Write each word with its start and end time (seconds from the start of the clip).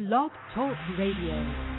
Blog 0.00 0.30
Talk 0.54 0.78
Radio. 0.96 1.69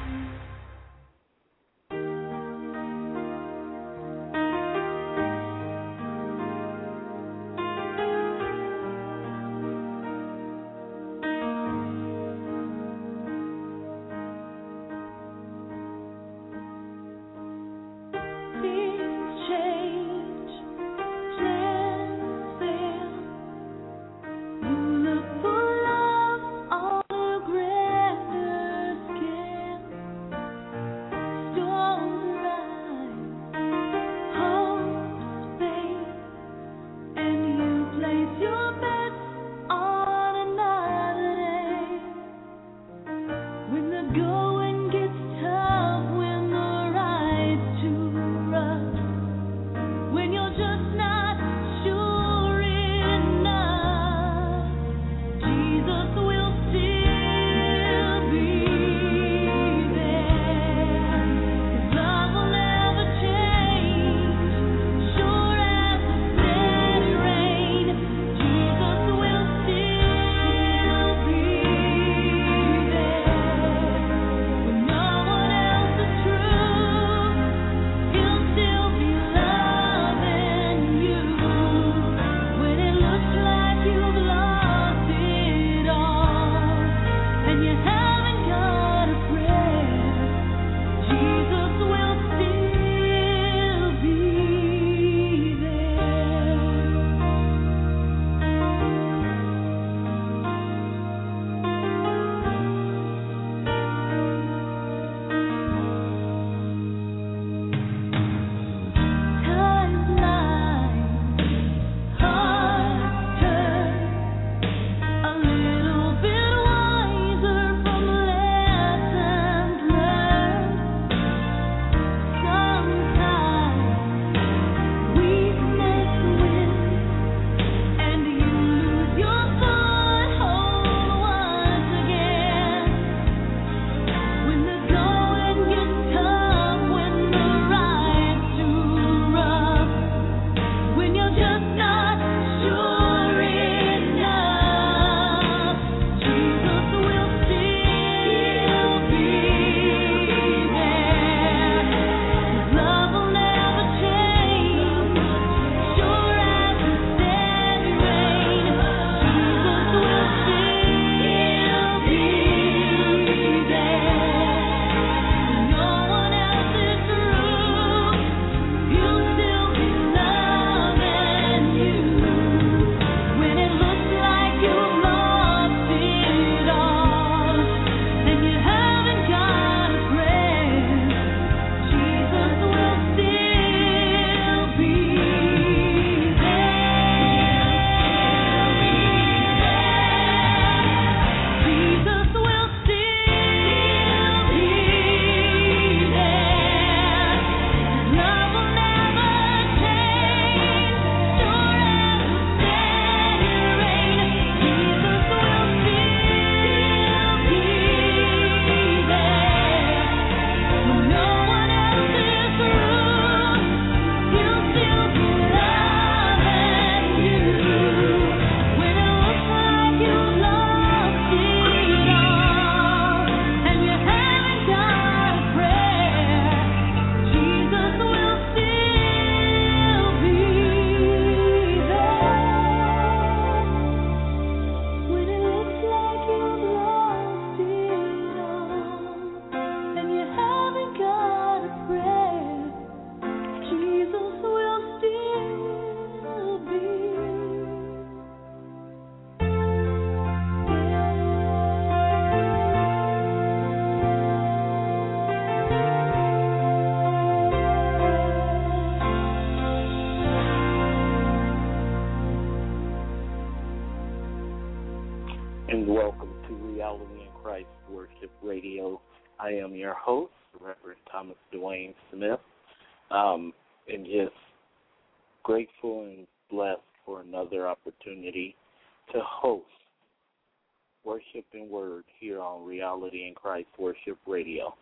spoken 281.62 281.72
word 281.72 282.04
here 282.20 282.40
on 282.40 282.66
Reality 282.66 283.28
in 283.28 283.34
Christ 283.34 283.68
Worship 283.78 284.18
Radio. 284.28 284.74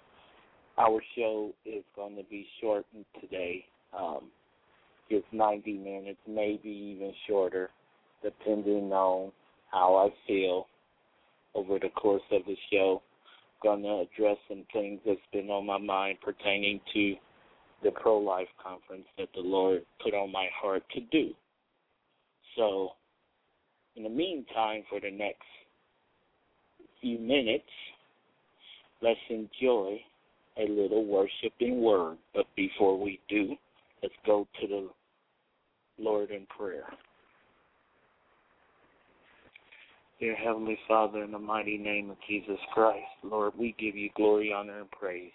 Our 0.77 1.01
show 1.15 1.51
is 1.65 1.83
going 1.95 2.15
to 2.15 2.23
be 2.29 2.47
shortened 2.61 3.05
today, 3.19 3.65
um, 3.97 4.29
90 5.31 5.73
minutes, 5.73 6.19
maybe 6.27 6.69
even 6.69 7.11
shorter, 7.27 7.69
depending 8.23 8.91
on 8.91 9.31
how 9.71 9.95
I 9.95 10.09
feel 10.27 10.67
over 11.55 11.79
the 11.79 11.89
course 11.89 12.21
of 12.31 12.43
the 12.45 12.55
show. 12.71 13.01
I'm 13.63 13.81
going 13.81 13.83
to 13.83 14.05
address 14.11 14.37
some 14.47 14.63
things 14.71 14.99
that's 15.05 15.19
been 15.33 15.49
on 15.49 15.65
my 15.65 15.77
mind 15.77 16.19
pertaining 16.21 16.79
to 16.93 17.15
the 17.83 17.91
pro 17.91 18.17
life 18.17 18.47
conference 18.61 19.05
that 19.17 19.29
the 19.33 19.41
Lord 19.41 19.81
put 20.01 20.13
on 20.13 20.31
my 20.31 20.47
heart 20.53 20.83
to 20.93 21.01
do. 21.11 21.31
So, 22.55 22.89
in 23.95 24.03
the 24.03 24.09
meantime, 24.09 24.83
for 24.89 24.99
the 24.99 25.11
next 25.11 25.43
few 27.01 27.19
minutes, 27.19 27.63
let's 29.01 29.19
enjoy 29.29 29.99
a 30.57 30.67
little 30.69 31.05
worshiping 31.05 31.81
word. 31.81 32.17
But 32.33 32.45
before 32.55 32.99
we 32.99 33.19
do, 33.29 33.55
let's 34.01 34.15
go 34.25 34.47
to 34.61 34.67
the 34.67 34.89
Lord 35.97 36.31
in 36.31 36.45
prayer. 36.45 36.85
Dear 40.19 40.35
Heavenly 40.35 40.77
Father, 40.85 41.23
in 41.23 41.31
the 41.31 41.39
mighty 41.39 41.77
name 41.77 42.09
of 42.09 42.17
Jesus 42.27 42.59
Christ, 42.73 43.05
Lord, 43.23 43.53
we 43.57 43.73
give 43.79 43.95
you 43.95 44.09
glory, 44.15 44.51
honor, 44.51 44.81
and 44.81 44.91
praise. 44.91 45.31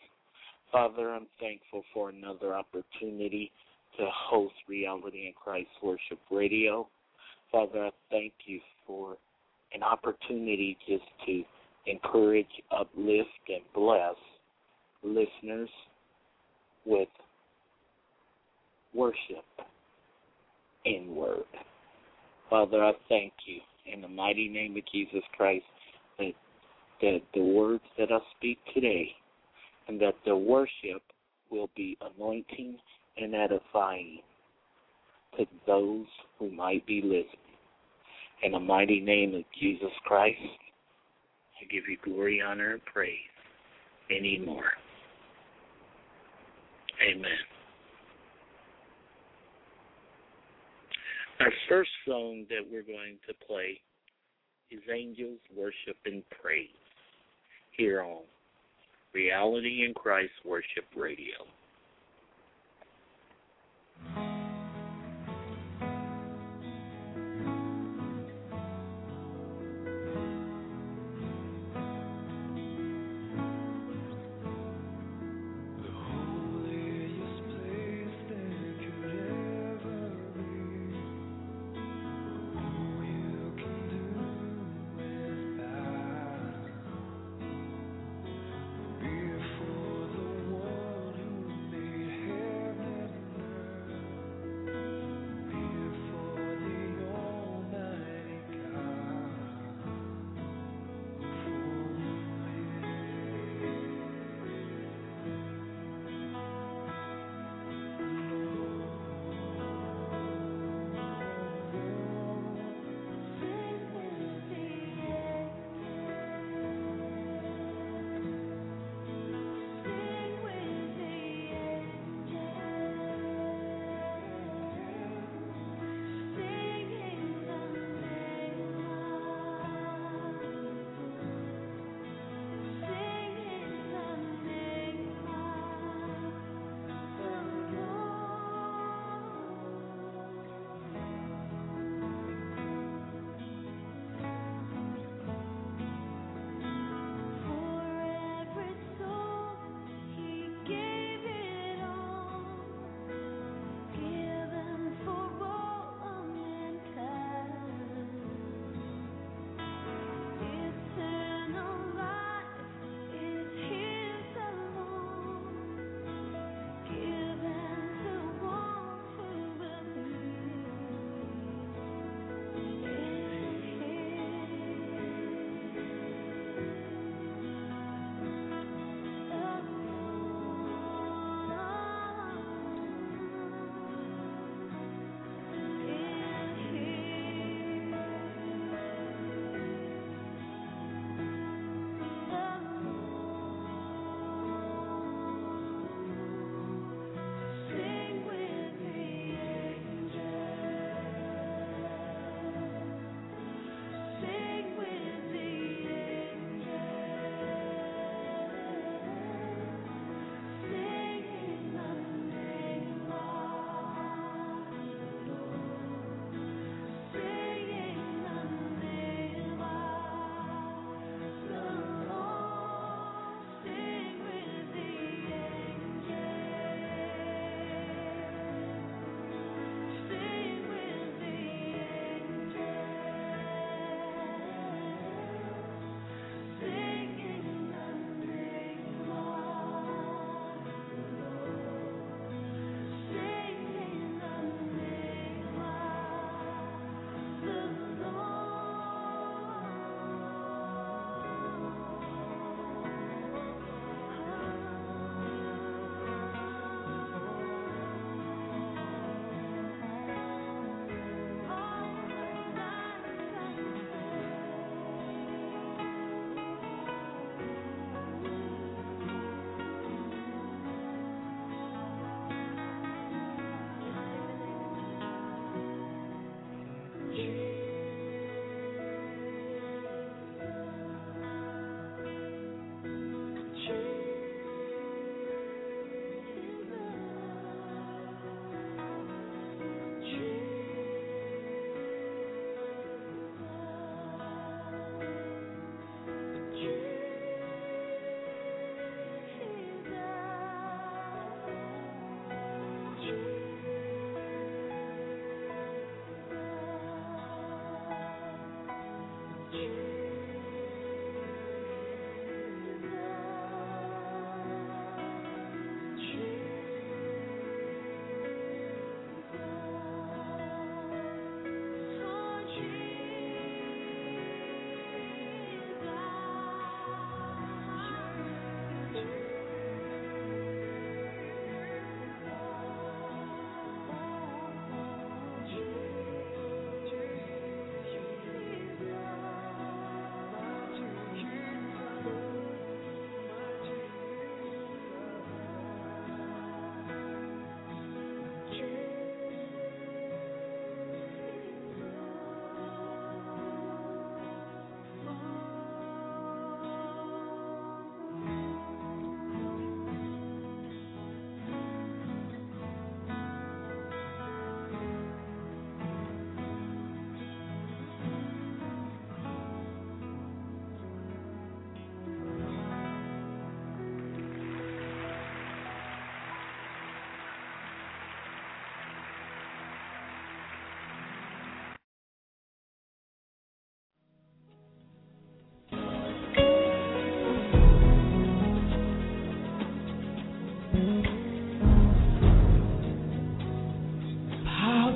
Father, 0.70 1.10
I'm 1.10 1.26
thankful 1.40 1.84
for 1.94 2.10
another 2.10 2.54
opportunity 2.54 3.50
to 3.98 4.06
host 4.12 4.54
Reality 4.68 5.26
in 5.26 5.32
Christ 5.42 5.70
Worship 5.82 6.18
Radio. 6.30 6.86
Father, 7.50 7.86
I 7.86 7.90
thank 8.10 8.32
you 8.44 8.60
for 8.86 9.16
an 9.74 9.82
opportunity 9.82 10.76
just 10.88 11.04
to 11.26 11.42
encourage, 11.86 12.46
uplift, 12.70 13.28
and 13.48 13.62
bless 13.74 14.14
listeners 15.02 15.68
with 16.86 17.08
worship 18.94 19.44
in 20.84 21.14
word. 21.14 21.44
Father, 22.48 22.84
I 22.84 22.92
thank 23.08 23.32
you 23.46 23.60
in 23.92 24.00
the 24.00 24.08
mighty 24.08 24.48
name 24.48 24.76
of 24.76 24.82
Jesus 24.92 25.22
Christ 25.36 25.64
that, 26.18 26.32
that 27.02 27.20
the 27.34 27.42
words 27.42 27.82
that 27.98 28.12
I 28.12 28.18
speak 28.36 28.58
today 28.72 29.08
and 29.88 30.00
that 30.00 30.14
the 30.24 30.36
worship 30.36 31.02
will 31.50 31.68
be 31.76 31.96
anointing 32.16 32.76
and 33.16 33.34
edifying 33.34 34.18
to 35.38 35.46
those 35.66 36.06
who 36.38 36.50
might 36.50 36.86
be 36.86 37.00
listening. 37.02 37.43
In 38.42 38.52
the 38.52 38.60
mighty 38.60 39.00
name 39.00 39.34
of 39.34 39.42
Jesus 39.58 39.92
Christ, 40.04 40.36
I 41.60 41.64
give 41.72 41.84
you 41.88 41.96
glory, 42.04 42.42
honor, 42.42 42.72
and 42.72 42.84
praise 42.84 43.16
anymore. 44.10 44.64
Amen. 47.10 47.30
Our 51.40 51.52
first 51.68 51.90
song 52.06 52.44
that 52.48 52.60
we're 52.70 52.82
going 52.82 53.18
to 53.26 53.34
play 53.46 53.80
is 54.70 54.80
Angels 54.92 55.40
Worship 55.56 55.96
and 56.04 56.22
Praise 56.42 56.68
here 57.76 58.02
on 58.02 58.22
Reality 59.12 59.84
in 59.86 59.94
Christ 59.94 60.32
Worship 60.44 60.84
Radio. 60.96 61.34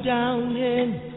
down 0.08 0.56
in 0.56 1.07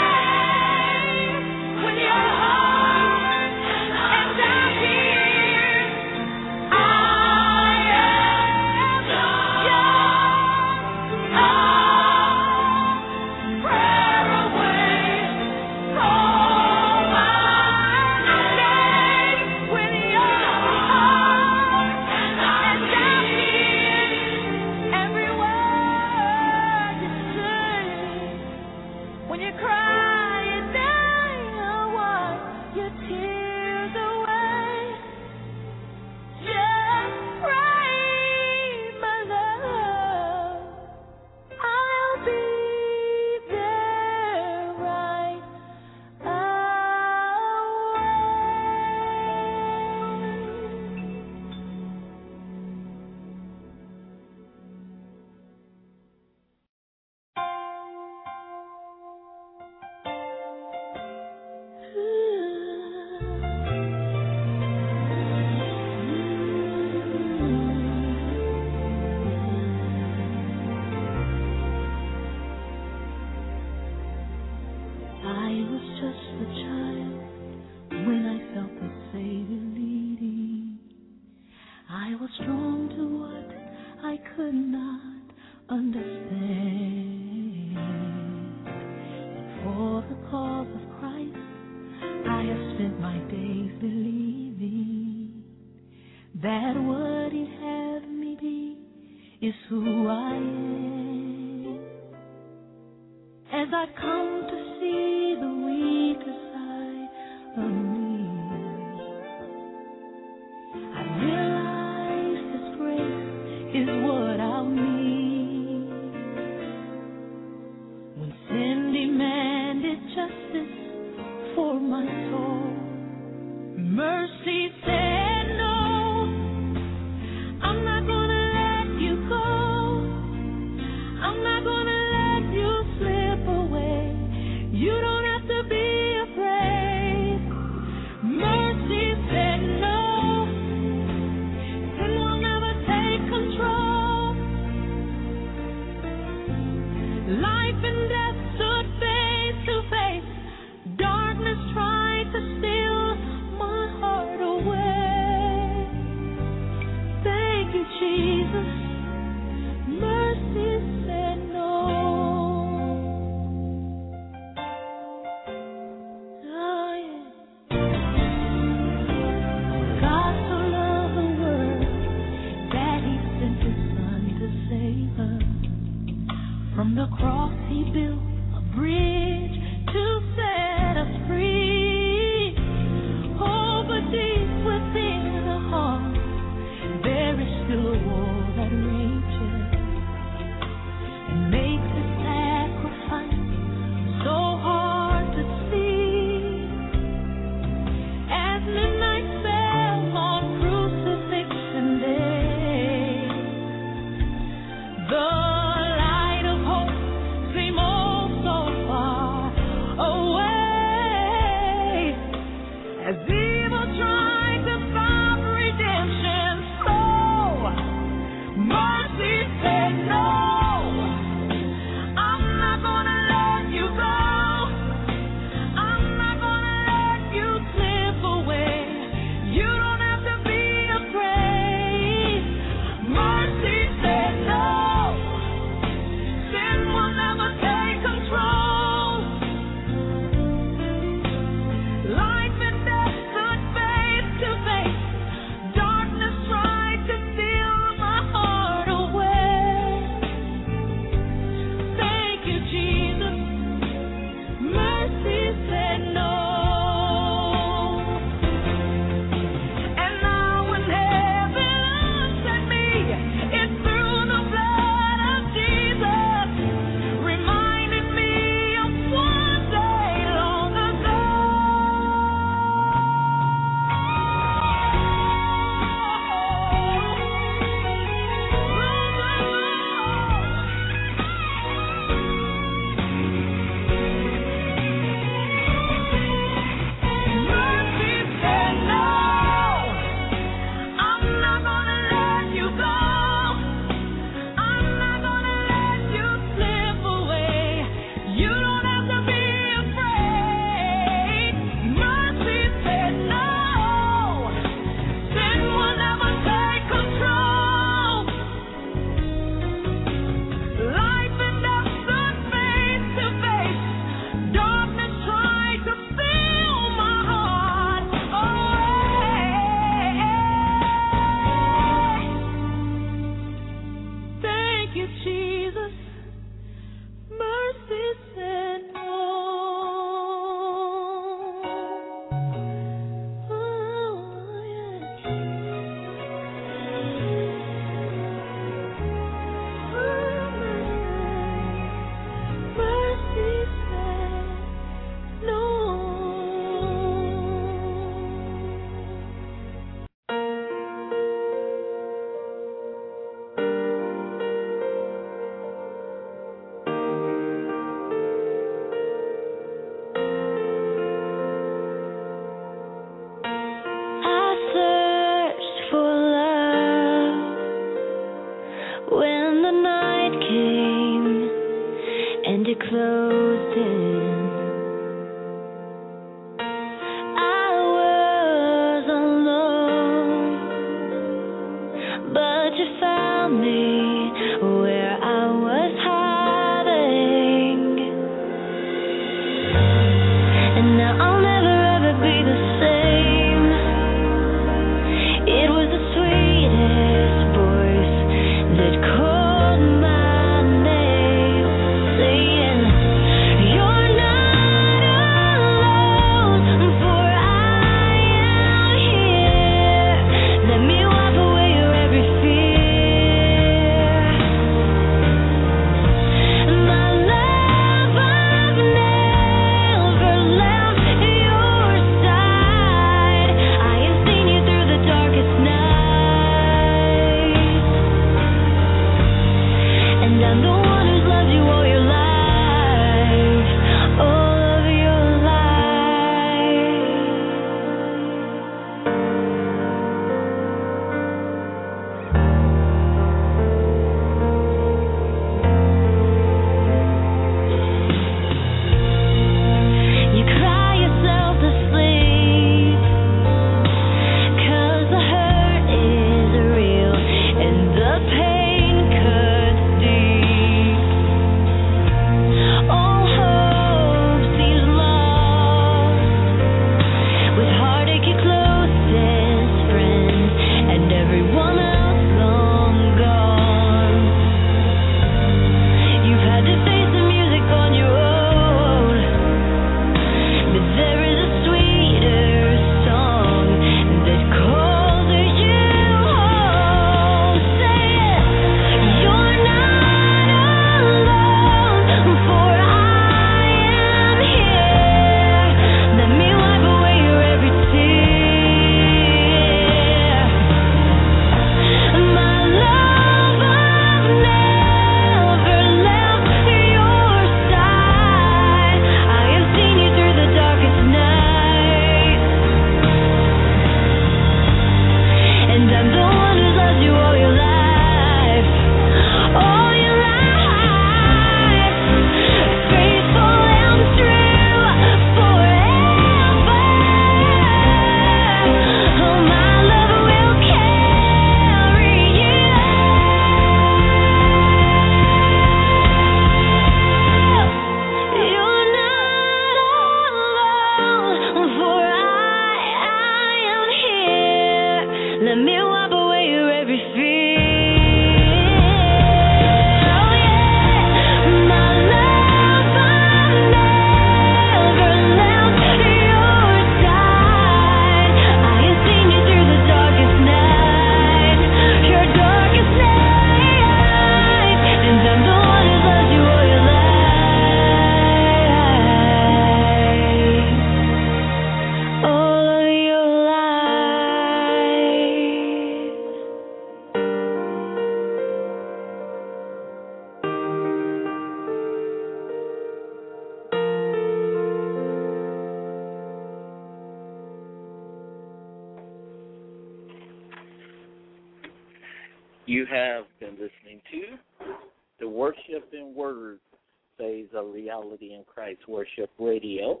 of 597.54 597.72
Reality 597.72 598.34
in 598.34 598.44
Christ 598.44 598.80
Worship 598.88 599.30
Radio. 599.38 600.00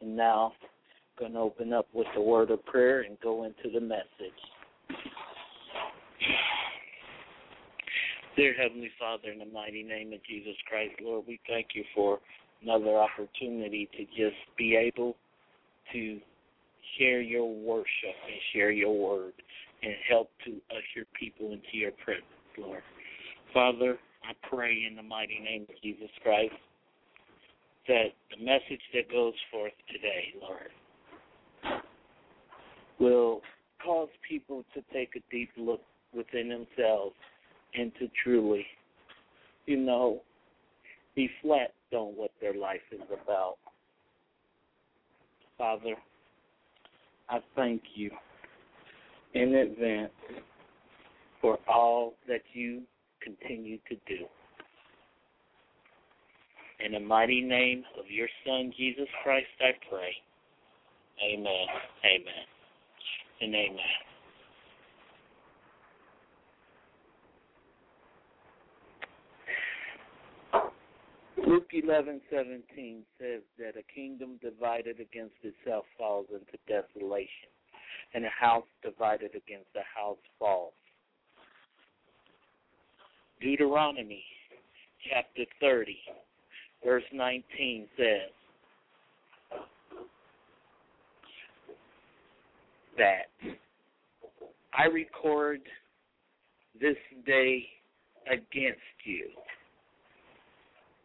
And 0.00 0.16
now, 0.16 0.52
going 1.18 1.32
to 1.32 1.38
open 1.38 1.72
up 1.72 1.86
with 1.92 2.06
the 2.14 2.20
word 2.20 2.50
of 2.50 2.64
prayer 2.66 3.02
and 3.02 3.16
go 3.20 3.44
into 3.44 3.70
the 3.72 3.80
message. 3.80 4.04
Dear 8.36 8.54
Heavenly 8.60 8.90
Father, 8.98 9.30
in 9.30 9.38
the 9.38 9.46
mighty 9.46 9.84
name 9.84 10.12
of 10.12 10.18
Jesus 10.28 10.56
Christ, 10.68 10.94
Lord, 11.00 11.24
we 11.28 11.38
thank 11.48 11.68
you 11.74 11.84
for 11.94 12.18
another 12.62 12.98
opportunity 12.98 13.88
to 13.96 14.04
just 14.06 14.36
be 14.58 14.74
able 14.74 15.14
to 15.92 16.18
share 16.98 17.20
your 17.20 17.54
worship 17.54 18.16
and 18.26 18.36
share 18.52 18.72
your 18.72 18.96
word 18.96 19.34
and 19.82 19.92
help 20.08 20.30
to 20.44 20.52
usher 20.70 21.06
people 21.18 21.52
into 21.52 21.74
your 21.74 21.92
presence, 22.04 22.24
Lord. 22.58 22.82
Father, 23.52 23.98
I 24.28 24.32
pray 24.48 24.84
in 24.88 24.96
the 24.96 25.02
mighty 25.02 25.38
name 25.38 25.66
of 25.68 25.82
Jesus 25.82 26.10
Christ 26.22 26.54
that 27.86 28.06
the 28.30 28.42
message 28.44 28.80
that 28.94 29.10
goes 29.10 29.34
forth 29.50 29.72
today, 29.92 30.32
Lord, 30.40 31.82
will 32.98 33.42
cause 33.84 34.08
people 34.26 34.64
to 34.74 34.82
take 34.92 35.10
a 35.16 35.20
deep 35.30 35.50
look 35.58 35.82
within 36.14 36.48
themselves 36.48 37.14
and 37.74 37.92
to 37.98 38.08
truly, 38.22 38.64
you 39.66 39.76
know, 39.76 40.22
reflect 41.16 41.74
on 41.92 42.16
what 42.16 42.30
their 42.40 42.54
life 42.54 42.80
is 42.90 43.02
about. 43.22 43.56
Father, 45.58 45.94
I 47.28 47.40
thank 47.54 47.82
you 47.94 48.10
in 49.34 49.54
advance 49.54 50.12
for 51.40 51.58
all 51.68 52.14
that 52.26 52.42
you 52.52 52.82
continue 53.24 53.78
to 53.88 53.96
do. 54.06 54.26
In 56.84 56.92
the 56.92 57.00
mighty 57.00 57.40
name 57.40 57.84
of 57.98 58.10
your 58.10 58.28
Son, 58.44 58.72
Jesus 58.76 59.08
Christ, 59.22 59.46
I 59.60 59.72
pray. 59.88 60.12
Amen, 61.24 61.66
amen, 62.04 62.46
and 63.40 63.54
amen. 63.54 63.78
Luke 71.46 71.70
eleven 71.72 72.20
seventeen 72.30 73.04
says 73.20 73.42
that 73.58 73.76
a 73.78 73.94
kingdom 73.94 74.38
divided 74.42 74.98
against 74.98 75.36
itself 75.42 75.84
falls 75.96 76.26
into 76.32 76.58
desolation, 76.66 77.50
and 78.12 78.24
a 78.24 78.30
house 78.30 78.66
divided 78.82 79.30
against 79.36 79.70
a 79.76 79.98
house 79.98 80.18
falls. 80.38 80.72
Deuteronomy 83.44 84.24
chapter 85.06 85.44
30, 85.60 85.98
verse 86.82 87.02
19 87.12 87.86
says 87.94 88.30
that 92.96 93.26
I 94.72 94.86
record 94.86 95.60
this 96.80 96.96
day 97.26 97.66
against 98.26 98.80
you 99.04 99.28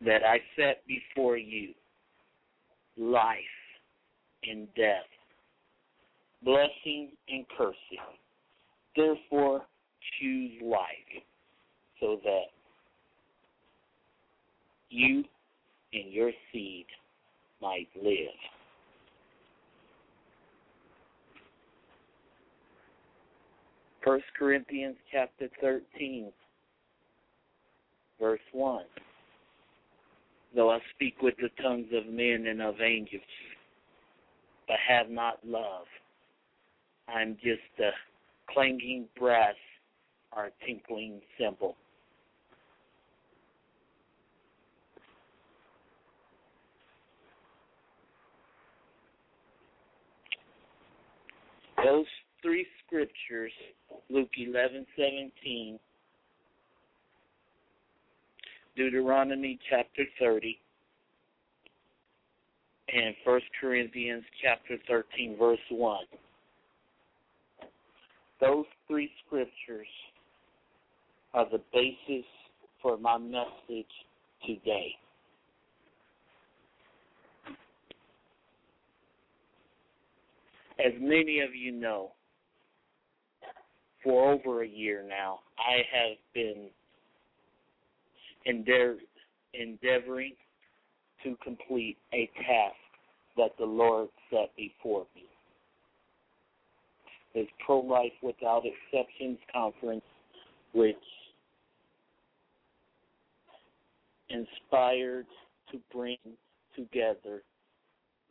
that 0.06 0.22
I 0.24 0.38
set 0.56 0.82
before 0.88 1.36
you 1.36 1.74
life 2.98 3.36
and 4.50 4.70
death, 4.78 5.04
blessing 6.42 7.10
and 7.28 7.46
cursing. 7.58 7.76
Therefore, 8.96 9.64
choose 10.22 10.54
life 10.64 11.24
so 12.00 12.20
that 12.24 12.46
you 14.90 15.24
and 15.94 16.12
your 16.12 16.32
seed 16.52 16.86
might 17.62 17.88
live. 18.02 18.16
First 24.04 24.26
Corinthians 24.38 24.96
chapter 25.12 25.50
thirteen, 25.60 26.32
verse 28.20 28.40
one. 28.54 28.86
Though 30.56 30.72
I 30.72 30.80
speak 30.96 31.22
with 31.22 31.36
the 31.38 31.50
tongues 31.62 31.88
of 31.94 32.12
men 32.12 32.48
and 32.48 32.62
of 32.62 32.82
angels, 32.82 33.22
but 34.68 34.78
have 34.88 35.10
not 35.10 35.38
love, 35.46 35.86
I'm 37.08 37.36
just 37.36 37.60
a 37.80 37.92
clanging 38.52 39.06
brass 39.20 39.54
or 40.36 40.46
a 40.46 40.66
tinkling 40.66 41.22
cymbal. 41.38 41.76
Those 51.86 52.06
three 52.42 52.66
scriptures, 52.86 53.52
Luke 54.10 54.30
eleven 54.38 54.86
seventeen, 54.96 55.80
Deuteronomy 58.76 59.60
chapter 59.70 60.04
30, 60.20 60.58
and 62.94 63.16
First 63.26 63.46
Corinthians 63.60 64.24
chapter 64.42 64.78
13, 64.88 65.38
verse 65.38 65.60
1. 65.70 65.98
Those 68.40 68.66
three 68.88 69.12
scriptures 69.26 69.88
are 71.34 71.46
the 71.52 71.62
basis 71.74 72.26
for 72.82 72.98
my 72.98 73.18
message 73.18 73.92
today. 74.46 74.96
As 80.80 80.94
many 81.00 81.42
of 81.42 81.54
you 81.54 81.74
know, 81.74 82.12
for 84.02 84.32
over 84.32 84.64
a 84.64 84.68
year 84.68 85.04
now, 85.08 85.40
I 85.58 85.82
have 85.92 86.18
been 86.34 86.70
endeavor, 88.46 88.96
endeavoring 89.54 90.34
to 91.24 91.36
complete 91.44 91.98
a 92.14 92.30
task 92.38 92.78
that 93.36 93.52
the 93.60 93.66
Lord 93.66 94.08
set 94.30 94.56
before 94.56 95.06
me. 95.16 95.24
His 97.34 97.48
Pro 97.66 97.80
Life 97.82 98.14
Without 98.24 98.64
Exceptions 98.66 99.38
conference, 99.54 100.04
which 100.74 100.96
inspired 104.30 105.28
to 105.72 105.80
bring 105.92 106.18
together 106.76 107.44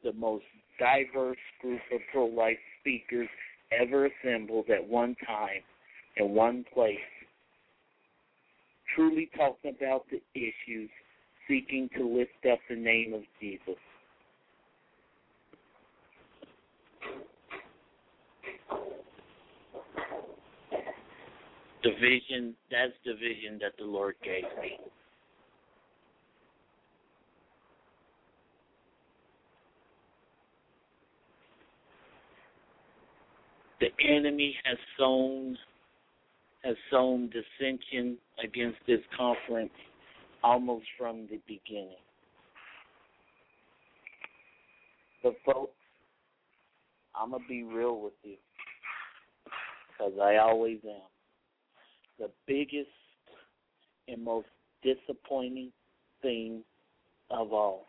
the 0.04 0.12
most 0.12 0.44
diverse 0.78 1.38
group 1.60 1.80
of 1.92 2.00
pro 2.12 2.26
life 2.26 2.58
speakers 2.80 3.28
ever 3.72 4.06
assembled 4.06 4.70
at 4.70 4.86
one 4.86 5.16
time 5.26 5.62
in 6.16 6.30
one 6.30 6.64
place, 6.72 6.96
truly 8.94 9.30
talking 9.36 9.74
about 9.76 10.04
the 10.10 10.20
issues, 10.34 10.90
seeking 11.46 11.88
to 11.96 12.06
lift 12.06 12.30
up 12.50 12.58
the 12.68 12.76
name 12.76 13.14
of 13.14 13.22
Jesus. 13.40 13.76
The 21.84 21.90
vision, 22.00 22.54
that's 22.70 22.92
the 23.04 23.14
vision 23.14 23.58
that 23.60 23.72
the 23.78 23.84
Lord 23.84 24.16
gave 24.24 24.42
me. 24.60 24.78
The 33.80 33.88
enemy 34.04 34.56
has 34.64 34.78
sown 34.98 35.56
has 36.64 36.76
sown 36.90 37.30
dissension 37.30 38.18
against 38.42 38.78
this 38.86 39.00
conference 39.16 39.70
almost 40.42 40.86
from 40.98 41.28
the 41.30 41.40
beginning. 41.46 41.96
But 45.22 45.34
folks, 45.46 45.76
I'm 47.14 47.30
gonna 47.30 47.44
be 47.48 47.62
real 47.62 48.00
with 48.00 48.14
you 48.24 48.36
because 49.88 50.12
I 50.20 50.36
always 50.36 50.78
am. 50.84 51.02
The 52.18 52.30
biggest 52.46 52.88
and 54.08 54.24
most 54.24 54.48
disappointing 54.82 55.72
thing 56.22 56.62
of 57.30 57.52
all 57.52 57.86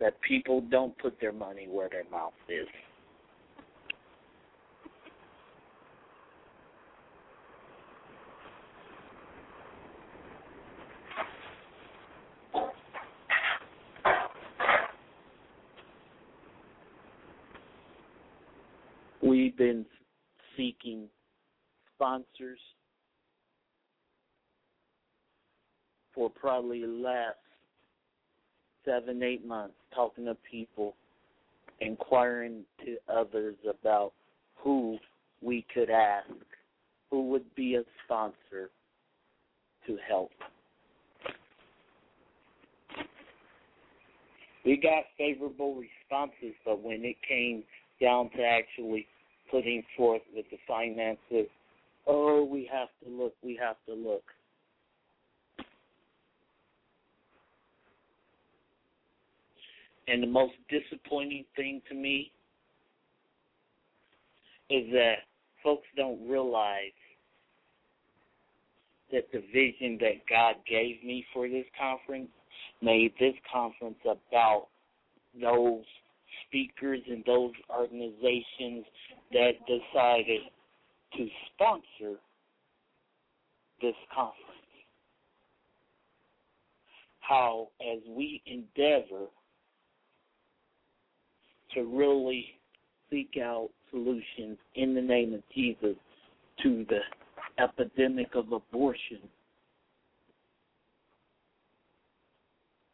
that 0.00 0.20
people 0.20 0.60
don't 0.60 0.96
put 0.98 1.18
their 1.20 1.32
money 1.32 1.68
where 1.70 1.88
their 1.88 2.04
mouth 2.10 2.32
is. 2.48 2.66
We 19.22 19.28
We've 19.28 19.56
been 19.56 19.86
seeking 20.56 21.08
sponsors 21.94 22.60
for 26.14 26.30
probably 26.30 26.82
the 26.82 26.86
last 26.86 27.36
seven, 28.86 29.22
eight 29.22 29.46
months, 29.46 29.74
talking 29.94 30.24
to 30.24 30.36
people, 30.50 30.94
inquiring 31.80 32.64
to 32.84 32.96
others 33.14 33.56
about 33.68 34.12
who 34.56 34.96
we 35.42 35.66
could 35.74 35.90
ask, 35.90 36.30
who 37.10 37.28
would 37.28 37.54
be 37.54 37.74
a 37.74 37.82
sponsor 38.04 38.70
to 39.86 39.98
help. 40.08 40.30
We 44.64 44.76
got 44.76 45.04
favorable 45.16 45.76
responses, 45.76 46.54
but 46.64 46.82
when 46.82 47.04
it 47.04 47.16
came 47.28 47.62
down 48.00 48.30
to 48.36 48.42
actually 48.42 49.06
putting 49.50 49.84
forth 49.96 50.22
with 50.34 50.46
the 50.50 50.58
finances, 50.66 51.48
oh, 52.06 52.44
we 52.44 52.68
have 52.72 52.88
to 53.04 53.10
look, 53.10 53.34
we 53.44 53.58
have 53.62 53.76
to 53.86 53.94
look. 53.94 54.24
And 60.08 60.22
the 60.22 60.26
most 60.26 60.54
disappointing 60.68 61.44
thing 61.56 61.82
to 61.88 61.94
me 61.94 62.30
is 64.70 64.90
that 64.92 65.16
folks 65.62 65.86
don't 65.96 66.28
realize 66.28 66.92
that 69.12 69.26
the 69.32 69.42
vision 69.52 69.98
that 70.00 70.26
God 70.28 70.56
gave 70.68 71.02
me 71.04 71.24
for 71.32 71.48
this 71.48 71.66
conference 71.78 72.28
made 72.82 73.12
this 73.18 73.34
conference 73.52 73.98
about 74.04 74.66
those 75.40 75.84
speakers 76.46 77.00
and 77.08 77.24
those 77.24 77.52
organizations 77.70 78.84
that 79.32 79.52
decided 79.66 80.40
to 81.16 81.28
sponsor 81.54 82.18
this 83.80 83.94
conference. 84.14 84.42
How, 87.20 87.68
as 87.80 88.00
we 88.08 88.42
endeavor 88.46 89.26
to 91.76 91.84
really 91.84 92.46
seek 93.10 93.38
out 93.40 93.68
solutions 93.90 94.58
in 94.74 94.94
the 94.94 95.00
name 95.00 95.34
of 95.34 95.42
Jesus 95.54 95.96
to 96.62 96.86
the 96.88 97.00
epidemic 97.62 98.34
of 98.34 98.52
abortion, 98.52 99.20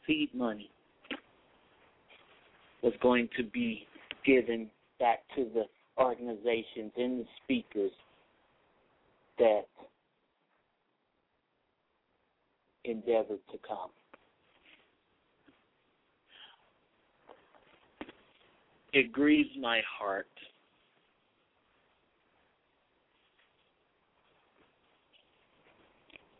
seed 0.06 0.28
money 0.34 0.70
was 2.82 2.92
going 3.00 3.28
to 3.36 3.44
be 3.44 3.86
given 4.26 4.68
back 4.98 5.20
to 5.36 5.46
the 5.54 5.64
organizations 6.02 6.92
and 6.96 7.20
the 7.20 7.26
speakers 7.42 7.92
that 9.38 9.66
endeavored 12.84 13.40
to 13.50 13.58
come. 13.66 13.90
It 18.93 19.11
grieves 19.11 19.51
my 19.59 19.80
heart 19.99 20.26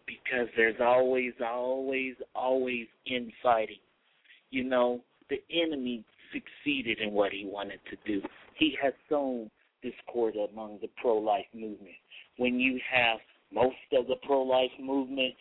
because 0.07 0.49
there's 0.57 0.81
always, 0.81 1.33
always, 1.45 2.15
always 2.35 2.87
infighting. 3.07 3.81
You 4.51 4.65
know, 4.65 5.01
the 5.31 5.43
enemy 5.51 6.05
succeeded 6.33 7.01
in 7.01 7.13
what 7.13 7.33
he 7.33 7.47
wanted 7.47 7.81
to 7.91 7.97
do. 8.07 8.27
He 8.57 8.77
has 8.83 8.93
sown 9.09 9.51
discord 9.83 10.35
among 10.53 10.79
the 10.81 10.89
pro 11.01 11.17
life 11.19 11.47
movement. 11.55 11.97
When 12.37 12.61
you 12.61 12.79
have 12.91 13.19
most 13.53 13.77
of 13.93 14.07
the 14.07 14.17
pro 14.27 14.43
life 14.43 14.71
movement, 14.81 15.35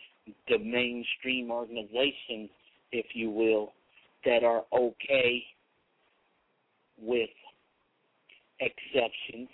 the 0.48 0.58
mainstream 0.58 1.50
organizations, 1.50 2.50
if 2.90 3.06
you 3.14 3.30
will, 3.30 3.72
that 4.24 4.44
are 4.44 4.64
okay 4.72 5.42
with 7.02 7.28
exceptions. 8.60 9.48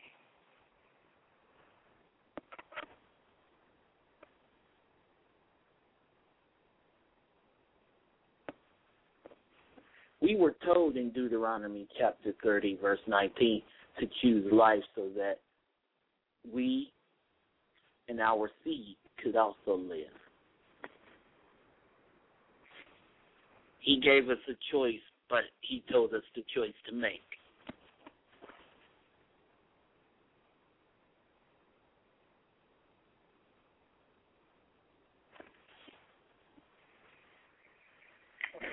We 10.21 10.37
were 10.37 10.57
told 10.65 10.97
in 10.97 11.11
Deuteronomy 11.11 11.87
chapter 11.99 12.35
30, 12.43 12.79
verse 12.83 12.99
19, 13.07 13.63
to 14.01 14.07
choose 14.21 14.53
life 14.53 14.83
so 14.95 15.09
that 15.17 15.39
we 16.53 16.93
and 18.09 18.21
our 18.21 18.51
seed 18.65 18.97
could 19.23 19.37
also 19.37 19.77
live. 19.77 20.07
He 23.81 24.01
gave 24.01 24.29
us 24.29 24.39
a 24.49 24.55
choice, 24.73 25.01
but 25.31 25.45
he 25.61 25.83
told 25.91 26.13
us 26.15 26.23
the 26.35 26.45
choice 26.55 26.75
to 26.89 26.95
make. 26.95 27.28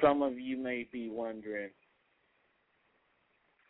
Some 0.06 0.22
of 0.22 0.38
you 0.38 0.56
may 0.56 0.88
be 0.92 1.10
wondering, 1.10 1.72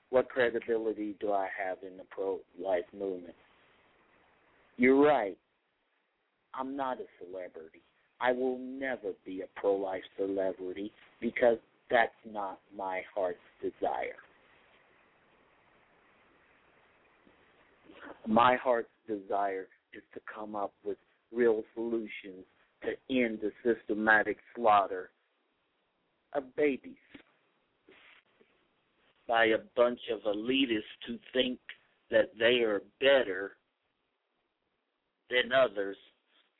what 0.09 0.27
credibility 0.27 1.15
do 1.21 1.31
I 1.31 1.47
have 1.57 1.77
in 1.89 1.95
the 1.95 2.03
pro 2.09 2.39
life 2.61 2.83
movement? 2.93 3.35
You're 4.75 5.01
right. 5.01 5.37
I'm 6.53 6.75
not 6.75 6.97
a 6.97 7.05
celebrity. 7.23 7.83
I 8.19 8.33
will 8.33 8.57
never 8.57 9.13
be 9.25 9.43
a 9.43 9.59
pro 9.59 9.75
life 9.75 10.03
celebrity 10.17 10.91
because 11.21 11.57
that's 11.89 12.11
not 12.29 12.59
my 12.75 13.01
heart's 13.15 13.39
desire. 13.61 14.17
My 18.27 18.57
heart's 18.57 18.89
desire 19.07 19.67
is 19.93 20.03
to 20.13 20.19
come 20.33 20.53
up 20.53 20.73
with 20.83 20.97
real 21.33 21.63
solutions 21.73 22.43
to 22.83 22.89
end 23.09 23.39
the 23.41 23.51
systematic 23.63 24.37
slaughter 24.53 25.11
of 26.35 26.55
babies 26.55 26.95
by 29.27 29.45
a 29.45 29.57
bunch 29.75 29.99
of 30.13 30.21
elitists 30.21 30.81
who 31.07 31.17
think 31.33 31.59
that 32.11 32.31
they 32.37 32.59
are 32.61 32.81
better 32.99 33.57
than 35.29 35.51
others, 35.51 35.97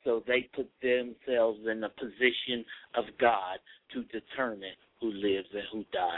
so 0.04 0.22
they 0.26 0.48
put 0.54 0.68
themselves 0.82 1.60
in 1.70 1.80
the 1.80 1.88
position 1.90 2.64
of 2.94 3.04
God 3.20 3.58
to 3.92 4.02
determine 4.04 4.74
who 5.00 5.12
lives 5.12 5.48
and 5.52 5.62
who 5.72 5.84
dies. 5.92 6.10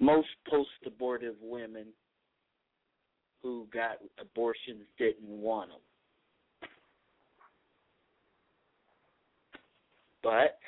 Most 0.00 0.28
post 0.50 0.68
abortive 0.86 1.36
women 1.40 1.86
who 3.44 3.68
got 3.72 3.98
abortions 4.18 4.86
didn't 4.98 5.28
want 5.28 5.68
them. 5.68 5.78
But 10.22 10.58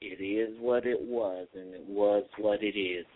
it 0.00 0.20
is 0.20 0.56
what 0.60 0.84
it 0.86 1.00
was, 1.00 1.46
and 1.54 1.72
it 1.72 1.84
was 1.86 2.24
what 2.36 2.64
it 2.64 2.76
is. 2.76 3.06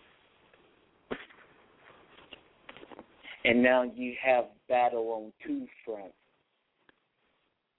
And 3.43 3.61
now 3.61 3.83
you 3.83 4.13
have 4.23 4.45
battle 4.69 5.09
on 5.09 5.33
two 5.45 5.67
fronts. 5.83 6.13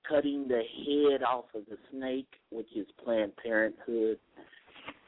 Cutting 0.07 0.47
the 0.47 0.61
head 0.85 1.23
off 1.23 1.47
of 1.55 1.63
the 1.71 1.79
snake, 1.91 2.29
which 2.51 2.69
is 2.77 2.87
Planned 3.03 3.33
Parenthood, 3.43 4.19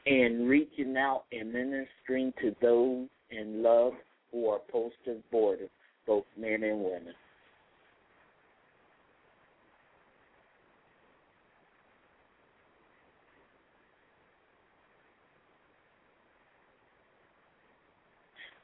and 0.07 0.47
reaching 0.47 0.95
out 0.95 1.23
and 1.33 1.51
ministering 1.51 2.33
to 2.41 2.55
those 2.61 3.07
in 3.29 3.61
love 3.61 3.91
who 4.31 4.47
are 4.47 4.59
post 4.71 4.95
abortive, 5.05 5.69
both 6.05 6.23
men 6.37 6.63
and 6.63 6.79
women. 6.79 7.13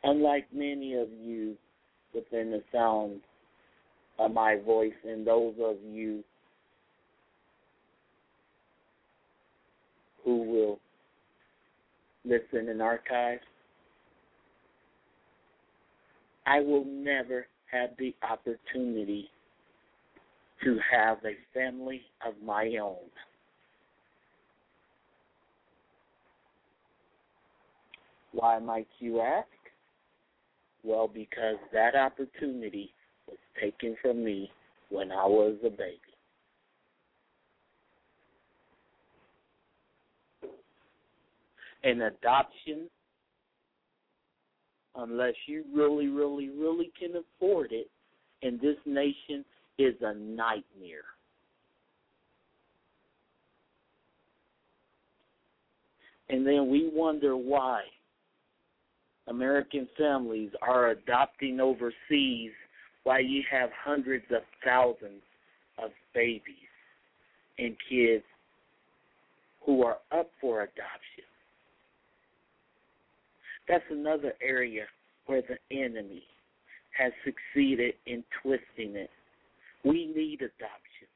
Unlike 0.06 0.48
many 0.54 0.96
of 0.96 1.10
you 1.12 1.56
within 2.14 2.52
the 2.52 2.62
sound 2.72 3.20
of 4.20 4.32
my 4.32 4.58
voice, 4.66 4.94
and 5.06 5.28
those 5.28 5.56
of 5.62 5.76
you 5.86 6.24
who 10.24 10.44
will 10.44 10.80
listen 12.26 12.70
in 12.70 12.82
archives, 12.82 13.42
I 16.46 16.60
will 16.60 16.86
never 16.86 17.48
have 17.72 17.92
the 17.98 18.14
opportunity 18.30 19.30
to 20.64 20.80
have 20.92 21.18
a 21.26 21.36
family 21.54 22.02
of 22.26 22.34
my 22.44 22.78
own. 22.82 22.98
Why 28.32 28.60
might 28.60 28.88
you 29.00 29.22
ask? 29.22 29.48
Well, 30.84 31.08
because 31.08 31.58
that 31.72 31.96
opportunity 31.96 32.94
was 33.28 33.38
taken 33.62 33.96
from 34.02 34.24
me 34.24 34.52
when 34.90 35.12
I 35.12 35.26
was 35.26 35.56
a 35.66 35.70
baby. 35.70 36.03
An 41.84 42.02
adoption, 42.04 42.90
unless 44.96 45.34
you 45.48 45.64
really, 45.74 46.08
really, 46.08 46.50
really 46.50 46.92
can 46.98 47.12
afford 47.16 47.72
it, 47.72 47.90
in 48.42 48.60
this 48.62 48.78
nation 48.86 49.44
is 49.78 49.96
a 50.02 50.14
nightmare. 50.14 51.06
And 56.30 56.46
then 56.46 56.70
we 56.70 56.90
wonder 56.94 57.36
why 57.36 57.82
American 59.28 59.88
families 59.98 60.52
are 60.62 60.90
adopting 60.90 61.60
overseas 61.60 62.52
why 63.04 63.20
you 63.20 63.44
have 63.52 63.70
hundreds 63.84 64.26
of 64.32 64.42
thousands 64.64 65.22
of 65.84 65.92
babies 66.14 66.44
and 67.60 67.76
kids 67.90 68.24
who 69.66 69.84
are 69.84 69.98
up 70.12 70.30
for 70.40 70.62
adoption. 70.62 71.26
That's 73.68 73.84
another 73.90 74.34
area 74.42 74.86
where 75.26 75.42
the 75.42 75.58
enemy 75.76 76.24
has 76.98 77.12
succeeded 77.24 77.96
in 78.06 78.24
twisting 78.42 78.96
it. 78.96 79.10
We 79.84 80.08
need 80.16 80.42
adoption. 80.42 81.08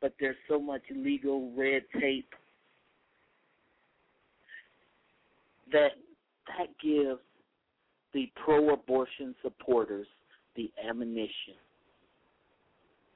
But 0.00 0.14
there's 0.20 0.36
so 0.48 0.58
much 0.60 0.82
legal 0.94 1.52
red 1.56 1.82
tape 2.00 2.32
that 5.72 5.92
that 6.58 6.68
gives 6.82 7.20
the 8.12 8.30
pro 8.42 8.72
abortion 8.72 9.34
supporters 9.42 10.06
the 10.54 10.70
ammunition 10.88 11.54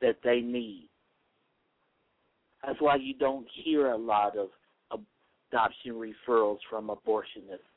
that 0.00 0.16
they 0.22 0.40
need. 0.40 0.88
That's 2.64 2.80
why 2.80 2.96
you 2.96 3.14
don't 3.14 3.46
hear 3.64 3.88
a 3.88 3.96
lot 3.96 4.36
of 4.36 4.48
adoption 5.50 5.92
referrals 5.94 6.58
from 6.68 6.88
abortionists. 6.88 7.69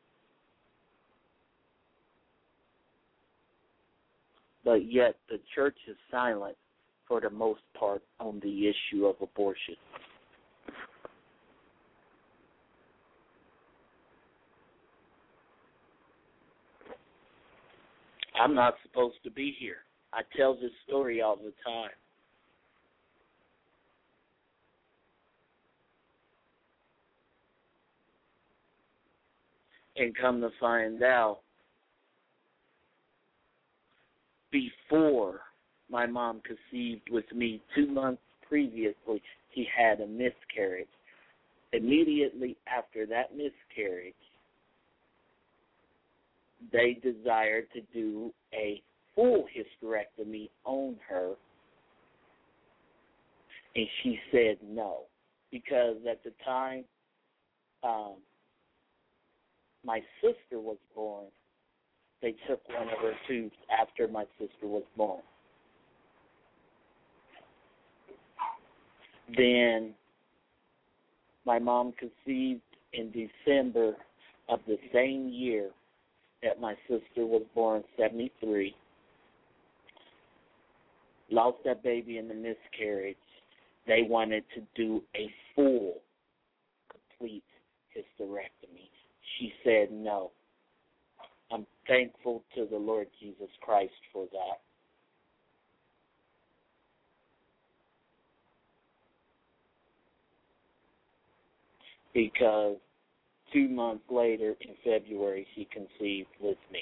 But 4.64 4.91
yet 4.91 5.16
the 5.30 5.39
church 5.53 5.78
is 5.88 5.97
silent 6.09 6.55
for 7.07 7.20
the 7.20 7.30
most 7.30 7.61
part 7.78 8.01
on 8.20 8.39
the 8.41 8.68
issue 8.68 9.05
of 9.05 9.16
abortion. 9.22 9.76
I'm 18.41 18.55
not 18.55 18.76
supposed 18.84 19.18
to 19.24 19.32
be 19.32 19.55
here. 19.59 19.86
I 20.11 20.22
tell 20.36 20.53
this 20.55 20.72
story 20.88 21.22
all 21.22 21.36
the 21.36 21.53
time. 21.66 21.91
And 29.95 30.16
come 30.18 30.41
to 30.41 30.49
find 30.59 31.03
out, 31.03 31.43
before 34.54 35.41
my 35.89 36.06
mom 36.06 36.41
conceived 36.45 37.10
with 37.12 37.26
me, 37.34 37.62
two 37.76 37.88
months 37.88 38.22
previously, 38.47 39.22
she 39.54 39.68
had 39.76 39.99
a 39.99 40.08
miscarriage. 40.08 40.88
Immediately 41.74 42.56
after 42.68 43.06
that 43.08 43.36
miscarriage, 43.36 44.14
they 46.72 46.97
desired 47.04 47.66
to 47.74 47.82
do 47.93 48.32
a 48.54 48.82
full 49.16 49.45
hysterectomy 49.54 50.49
on 50.64 50.95
her, 51.10 51.34
and 53.76 53.88
she 54.01 54.20
said 54.32 54.58
no 54.64 55.01
because 55.51 55.97
at 56.10 56.24
the 56.24 56.32
time 56.45 56.84
um, 57.84 58.16
my 59.84 59.99
sister 60.22 60.60
was 60.60 60.78
born, 60.95 61.26
they 62.24 62.34
took 62.47 62.61
one 62.69 62.88
of 62.88 62.97
her 63.01 63.13
tubes 63.28 63.53
after 63.69 64.07
my 64.07 64.24
sister 64.39 64.65
was 64.65 64.84
born. 64.95 65.21
Then 69.38 69.93
my 71.45 71.59
mom 71.59 71.93
conceived 71.99 72.61
in 72.93 73.11
December 73.11 73.97
of 74.47 74.59
the 74.65 74.78
same 74.93 75.28
year 75.28 75.69
that 76.41 76.61
my 76.61 76.76
sister 76.88 77.26
was 77.26 77.43
born 77.53 77.84
73. 77.97 78.74
Lost 81.30 81.57
that 81.65 81.84
baby 81.84 82.17
in 82.17 82.30
the 82.30 82.34
miscarriage. 82.34 83.17
They 83.86 84.03
wanted 84.07 84.45
to 84.55 84.61
do 84.76 85.03
a 85.15 85.30
full, 85.55 85.95
complete 86.89 87.43
hysterectomy. 87.95 88.89
She 89.38 89.51
said 89.65 89.91
no. 89.91 90.32
I'm 91.54 91.68
thankful 91.88 92.43
to 92.56 92.66
the 92.66 92.78
Lord 92.78 93.08
Jesus 93.22 93.49
Christ 93.62 93.93
for 94.12 94.26
that. 94.32 94.62
Because 102.12 102.78
two 103.51 103.70
months 103.70 104.04
later, 104.10 104.56
in 104.62 104.74
February, 104.84 105.45
she 105.54 105.68
conceived 105.72 106.30
with 106.39 106.58
me. 106.72 106.82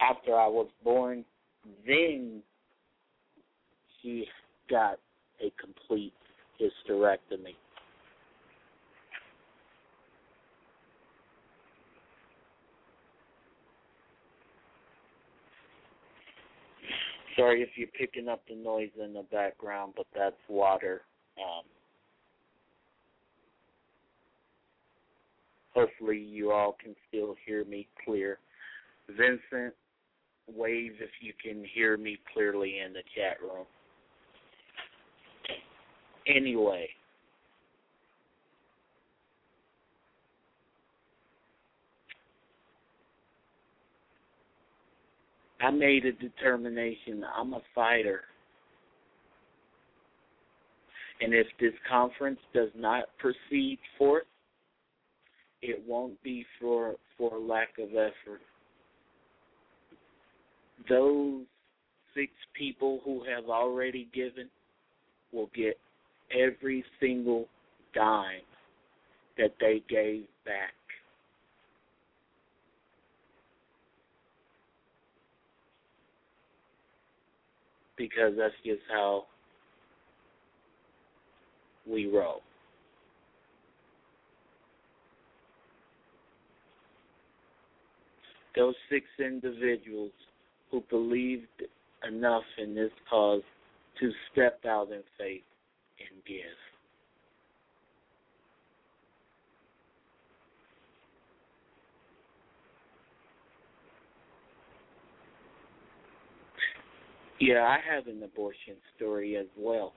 After 0.00 0.36
I 0.36 0.46
was 0.46 0.68
born, 0.84 1.24
then 1.86 2.42
she 4.02 4.26
got 4.68 4.98
a 5.42 5.52
complete 5.60 6.12
hysterectomy. 6.60 7.54
Sorry 17.36 17.62
if 17.62 17.70
you're 17.76 17.88
picking 17.98 18.28
up 18.28 18.42
the 18.48 18.54
noise 18.54 18.90
in 19.02 19.14
the 19.14 19.24
background, 19.32 19.94
but 19.96 20.06
that's 20.14 20.36
water. 20.48 21.02
Um, 21.38 21.64
hopefully, 25.74 26.18
you 26.18 26.52
all 26.52 26.76
can 26.82 26.94
still 27.08 27.34
hear 27.46 27.64
me 27.64 27.88
clear. 28.04 28.38
Vincent, 29.08 29.74
wave 30.54 30.92
if 31.00 31.10
you 31.20 31.32
can 31.42 31.64
hear 31.74 31.96
me 31.96 32.18
clearly 32.32 32.80
in 32.84 32.92
the 32.92 33.02
chat 33.16 33.40
room. 33.40 33.66
Anyway. 36.26 36.88
I 45.60 45.70
made 45.70 46.04
a 46.04 46.12
determination. 46.12 47.24
I'm 47.36 47.54
a 47.54 47.60
fighter. 47.74 48.22
And 51.20 51.32
if 51.32 51.46
this 51.60 51.72
conference 51.88 52.40
does 52.52 52.70
not 52.74 53.04
proceed 53.18 53.78
forth, 53.96 54.24
it 55.62 55.80
won't 55.86 56.20
be 56.24 56.44
for 56.60 56.96
for 57.16 57.38
lack 57.38 57.78
of 57.78 57.90
effort. 57.90 58.40
Those 60.88 61.44
six 62.12 62.32
people 62.54 63.00
who 63.04 63.22
have 63.24 63.48
already 63.48 64.08
given 64.12 64.48
will 65.32 65.48
get 65.54 65.78
every 66.38 66.84
single 67.00 67.46
dime 67.94 68.40
that 69.38 69.54
they 69.60 69.82
gave 69.88 70.24
back. 70.44 70.72
because 78.02 78.32
that's 78.36 78.54
just 78.64 78.80
how 78.90 79.24
we 81.88 82.06
roll. 82.06 82.40
Those 88.56 88.74
six 88.90 89.06
individuals 89.18 90.10
who 90.70 90.82
believed 90.90 91.46
enough 92.06 92.42
in 92.58 92.74
this 92.74 92.90
cause 93.08 93.42
to 94.00 94.10
step 94.32 94.60
out 94.66 94.90
in 94.90 95.02
faith 95.16 95.42
and 95.98 96.24
give. 96.26 96.36
Yeah, 107.40 107.62
I 107.62 107.78
have 107.92 108.06
an 108.06 108.22
abortion 108.22 108.76
story 108.96 109.36
as 109.36 109.46
well. 109.58 109.94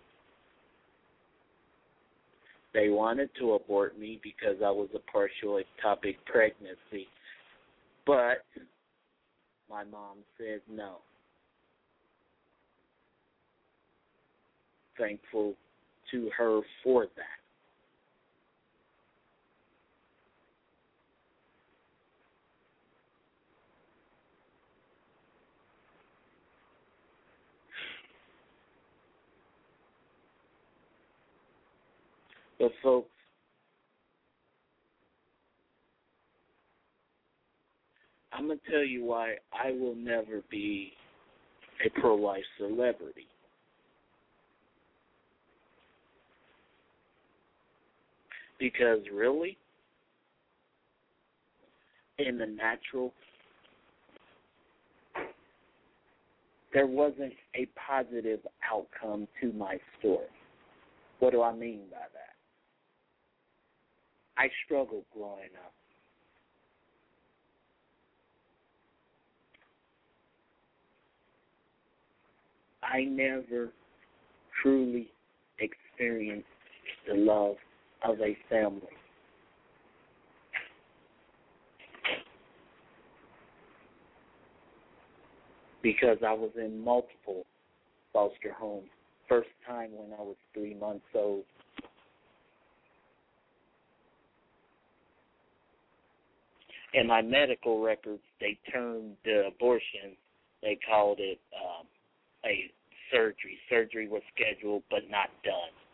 They 2.74 2.90
wanted 2.90 3.30
to 3.40 3.54
abort 3.54 3.98
me 3.98 4.20
because 4.22 4.58
I 4.66 4.72
was 4.72 4.90
a 4.96 5.12
partial 5.12 5.62
ectopic 5.62 6.18
pregnancy, 6.26 7.08
but 8.06 8.44
my 9.70 9.84
mom 9.86 10.18
said 10.38 10.62
no. 10.70 10.98
Thankful 14.98 15.54
to 16.12 16.30
her 16.38 16.62
for 16.84 17.06
that. 17.16 17.36
But 32.60 32.72
folks, 32.82 33.10
I'm 38.32 38.48
gonna 38.48 38.60
tell 38.70 38.84
you 38.84 39.04
why 39.06 39.36
I 39.54 39.72
will 39.72 39.96
never 39.96 40.42
be 40.50 40.94
a 41.86 41.90
pro-life 42.00 42.44
celebrity. 42.58 43.28
Because 48.60 49.00
really, 49.14 49.58
in 52.18 52.38
the 52.38 52.46
natural, 52.46 53.14
there 56.74 56.88
wasn't 56.88 57.34
a 57.56 57.68
positive 57.88 58.40
outcome 58.72 59.28
to 59.42 59.52
my 59.54 59.78
story. 60.00 60.26
What 61.20 61.32
do 61.32 61.42
I 61.42 61.54
mean 61.54 61.82
by 61.92 61.98
that? 61.98 62.36
I 64.38 64.50
struggled 64.66 65.06
growing 65.14 65.50
up. 65.64 65.74
I 72.84 73.04
never 73.04 73.70
truly 74.62 75.08
experienced 75.60 76.48
the 77.08 77.16
love 77.16 77.56
of 78.04 78.20
a 78.22 78.38
family. 78.50 78.82
Because 85.82 86.18
I 86.26 86.34
was 86.34 86.52
in 86.58 86.84
multiple 86.84 87.46
foster 88.12 88.54
homes. 88.58 88.90
First 89.30 89.50
time 89.68 89.90
when 89.92 90.18
I 90.18 90.22
was 90.22 90.36
three 90.54 90.74
months 90.74 91.06
old. 91.14 91.44
In 96.94 97.08
my 97.08 97.22
medical 97.22 97.84
records, 97.84 98.22
they 98.40 98.58
termed 98.72 99.18
the 99.26 99.48
abortion, 99.48 100.16
they 100.62 100.80
called 100.90 101.20
it 101.20 101.40
um, 101.54 101.86
a 102.46 102.72
surgery. 103.12 103.58
Surgery 103.70 104.08
was 104.08 104.22
scheduled 104.34 104.84
but 104.90 105.02
not 105.10 105.30
done. 105.44 105.85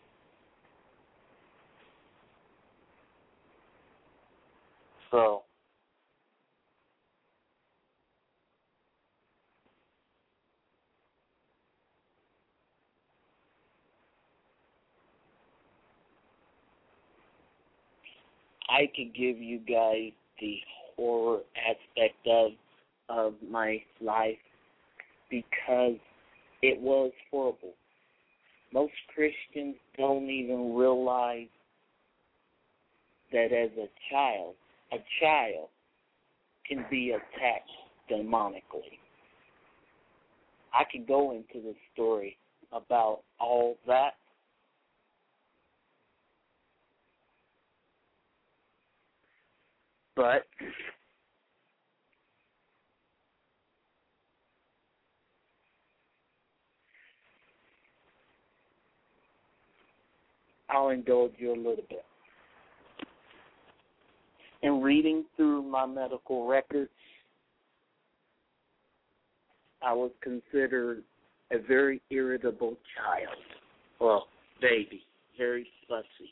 So 5.12 5.44
I 18.70 18.90
could 18.96 19.14
give 19.14 19.38
you 19.38 19.60
guys 19.60 20.12
the 20.40 20.58
horror 20.96 21.42
aspect 21.58 22.26
of 22.26 22.52
of 23.10 23.34
my 23.50 23.84
life 24.00 24.38
because 25.30 25.98
it 26.62 26.80
was 26.80 27.12
horrible. 27.30 27.74
Most 28.74 28.94
Christians 29.14 29.76
don't 29.98 30.30
even 30.30 30.74
realize 30.74 31.50
that 33.34 33.52
as 33.52 33.72
a 33.78 33.90
child, 34.10 34.56
a 34.92 34.98
child 35.20 35.70
can 36.68 36.86
be 36.90 37.12
attacked 37.12 37.70
demonically. 38.10 39.00
I 40.74 40.84
could 40.92 41.08
go 41.08 41.32
into 41.32 41.66
the 41.66 41.74
story 41.94 42.38
about 42.72 43.22
all 43.40 43.78
that. 43.88 44.12
But 50.16 50.46
I'll 60.70 60.90
indulge 60.90 61.34
you 61.38 61.54
a 61.54 61.56
little 61.56 61.84
bit. 61.90 62.06
In 64.64 64.82
reading 64.82 65.26
through 65.36 65.64
my 65.64 65.86
medical 65.86 66.48
records, 66.48 66.92
I 69.82 69.94
was 69.94 70.12
considered 70.22 71.04
a 71.52 71.58
very 71.58 72.02
irritable 72.12 72.78
child. 72.96 73.38
Well, 74.00 74.28
baby, 74.62 75.02
very 75.38 75.68
fussy. 75.88 76.32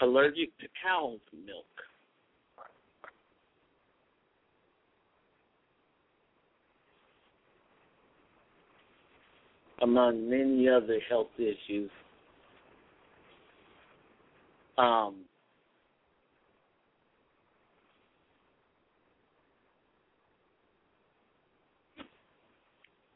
Allergic 0.00 0.56
to 0.58 0.66
cow's 0.82 1.20
milk. 1.46 1.66
among 9.82 10.30
many 10.30 10.68
other 10.68 11.00
health 11.08 11.30
issues. 11.38 11.90
Um, 14.82 15.14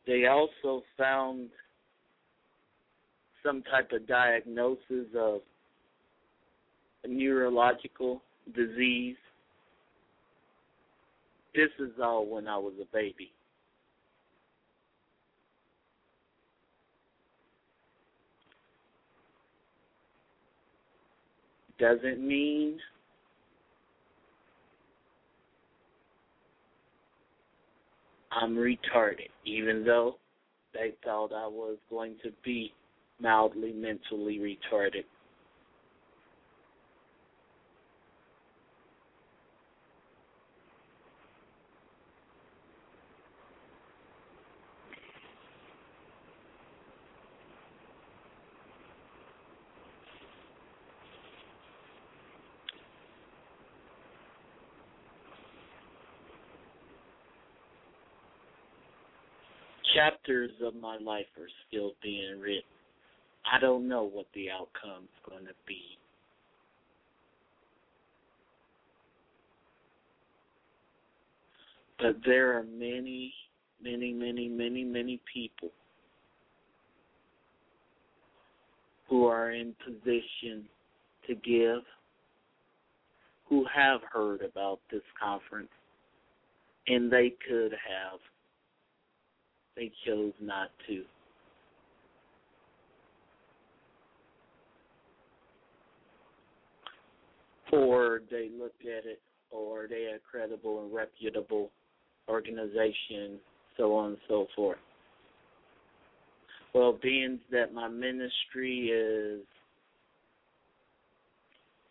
they 0.07 0.27
also 0.27 0.85
found 0.97 1.49
some 3.45 3.65
type 3.65 3.91
of 3.91 4.07
diagnosis 4.07 5.09
of 5.19 5.41
neurological 7.05 8.23
disease. 8.55 9.17
This 11.53 11.71
is 11.81 11.91
all 12.01 12.27
when 12.27 12.47
I 12.47 12.59
was 12.59 12.75
a 12.81 12.87
baby. 12.97 13.33
Doesn't 21.79 22.27
mean 22.27 22.79
I'm 28.33 28.57
retarded, 28.57 29.31
even 29.45 29.85
though 29.85 30.17
they 30.75 30.93
thought 31.05 31.33
I 31.33 31.47
was 31.47 31.77
going 31.89 32.17
to 32.23 32.31
be 32.45 32.73
mildly 33.21 33.73
mentally 33.73 34.39
retarded. 34.39 35.05
Chapters 59.97 60.51
of 60.63 60.75
my 60.75 60.99
life 60.99 61.27
are 61.39 61.49
still 61.69 61.93
being 62.03 62.39
written. 62.41 62.63
I 63.51 63.59
don't 63.59 63.89
know 63.89 64.03
what 64.03 64.27
the 64.35 64.51
outcome's 64.51 65.09
going 65.29 65.45
to 65.47 65.55
be. 65.67 65.81
But 71.99 72.17
there 72.27 72.59
are 72.59 72.63
many, 72.63 73.33
many, 73.83 74.13
many, 74.13 74.49
many, 74.49 74.85
many 74.85 75.21
people 75.33 75.71
who 79.09 79.25
are 79.25 79.53
in 79.53 79.75
position 79.85 80.65
to 81.27 81.35
give, 81.37 81.83
who 83.49 83.65
have 83.75 84.01
heard 84.13 84.43
about 84.43 84.81
this 84.91 85.03
conference, 85.19 85.71
And 86.87 87.11
they 87.11 87.33
could 87.49 87.73
have. 87.73 88.21
They 89.77 89.93
chose 90.07 90.33
not 90.41 90.71
to. 90.89 91.03
Or 97.73 98.23
they 98.31 98.49
looked 98.59 98.83
at 98.83 99.05
it, 99.05 99.21
or 99.51 99.87
they 99.89 100.11
a 100.15 100.19
credible 100.19 100.83
and 100.83 100.95
reputable 100.95 101.71
organization, 102.29 103.39
so 103.77 103.95
on 103.95 104.11
and 104.11 104.19
so 104.29 104.47
forth. 104.57 104.79
Well, 106.73 106.99
being 107.03 107.41
that 107.51 107.75
my 107.75 107.89
ministry 107.89 108.89
is 108.89 109.43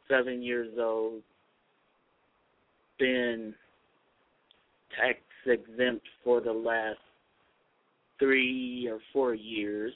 seven 0.09 0.41
years 0.41 0.73
old, 0.79 1.21
been 2.97 3.53
tax 4.95 5.19
exempt 5.45 6.05
for 6.23 6.39
the 6.39 6.53
last 6.53 6.99
three 8.19 8.87
or 8.89 8.99
four 9.13 9.33
years. 9.33 9.93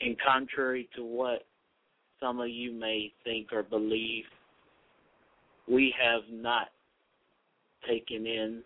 And 0.00 0.16
contrary 0.20 0.88
to 0.96 1.04
what 1.04 1.46
some 2.20 2.40
of 2.40 2.48
you 2.48 2.72
may 2.72 3.12
think 3.24 3.52
or 3.52 3.62
believe, 3.62 4.24
we 5.68 5.94
have 6.00 6.22
not 6.30 6.68
taken 7.88 8.26
in 8.26 8.62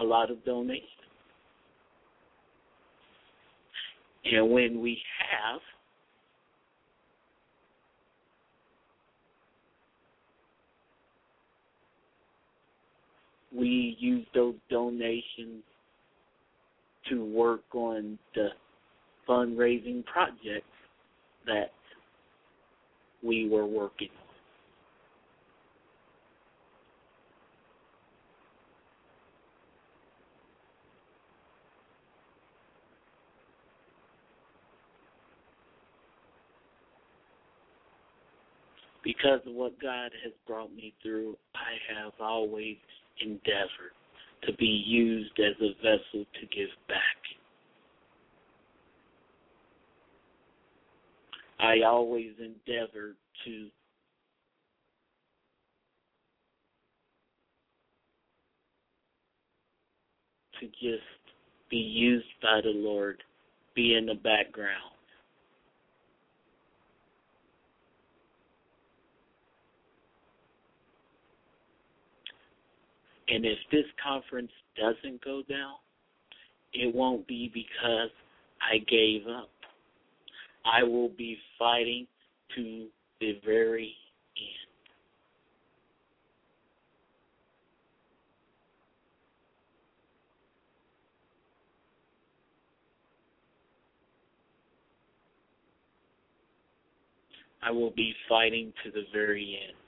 a 0.00 0.04
lot 0.04 0.30
of 0.30 0.44
donations. 0.44 0.86
And 4.24 4.50
when 4.50 4.80
we 4.80 5.00
have, 5.30 5.60
we 13.54 13.96
use 13.98 14.26
those 14.34 14.54
donations 14.70 15.62
to 17.08 17.24
work 17.24 17.62
on 17.74 18.18
the 18.34 18.48
fundraising 19.28 20.04
projects 20.04 20.66
that 21.46 21.72
we 23.22 23.48
were 23.48 23.66
working 23.66 24.08
on. 24.08 24.26
Because 39.02 39.40
of 39.46 39.54
what 39.54 39.80
God 39.80 40.10
has 40.22 40.32
brought 40.46 40.72
me 40.74 40.92
through, 41.02 41.36
I 41.54 42.02
have 42.02 42.12
always 42.20 42.76
endeavored 43.20 43.94
to 44.46 44.52
be 44.54 44.66
used 44.66 45.38
as 45.38 45.54
a 45.60 45.74
vessel 45.82 46.24
to 46.40 46.46
give 46.46 46.68
back. 46.88 47.00
I 51.58 51.82
always 51.86 52.32
endeavored 52.38 53.16
to 53.44 53.68
to 60.60 60.66
just 60.66 61.02
be 61.70 61.76
used 61.76 62.26
by 62.42 62.60
the 62.62 62.70
Lord, 62.70 63.22
be 63.74 63.94
in 63.94 64.06
the 64.06 64.14
background. 64.14 64.94
And 73.30 73.44
if 73.46 73.58
this 73.70 73.84
conference 74.02 74.50
doesn't 74.76 75.24
go 75.24 75.42
down, 75.48 75.74
it 76.72 76.92
won't 76.94 77.26
be 77.28 77.50
because 77.52 78.10
I 78.60 78.78
gave 78.78 79.26
up. 79.28 79.50
I 80.64 80.82
will 80.82 81.10
be 81.10 81.36
fighting 81.58 82.06
to 82.56 82.86
the 83.20 83.40
very 83.44 83.94
end. 84.36 84.70
I 97.62 97.70
will 97.70 97.90
be 97.90 98.12
fighting 98.28 98.72
to 98.84 98.90
the 98.90 99.02
very 99.12 99.58
end. 99.68 99.79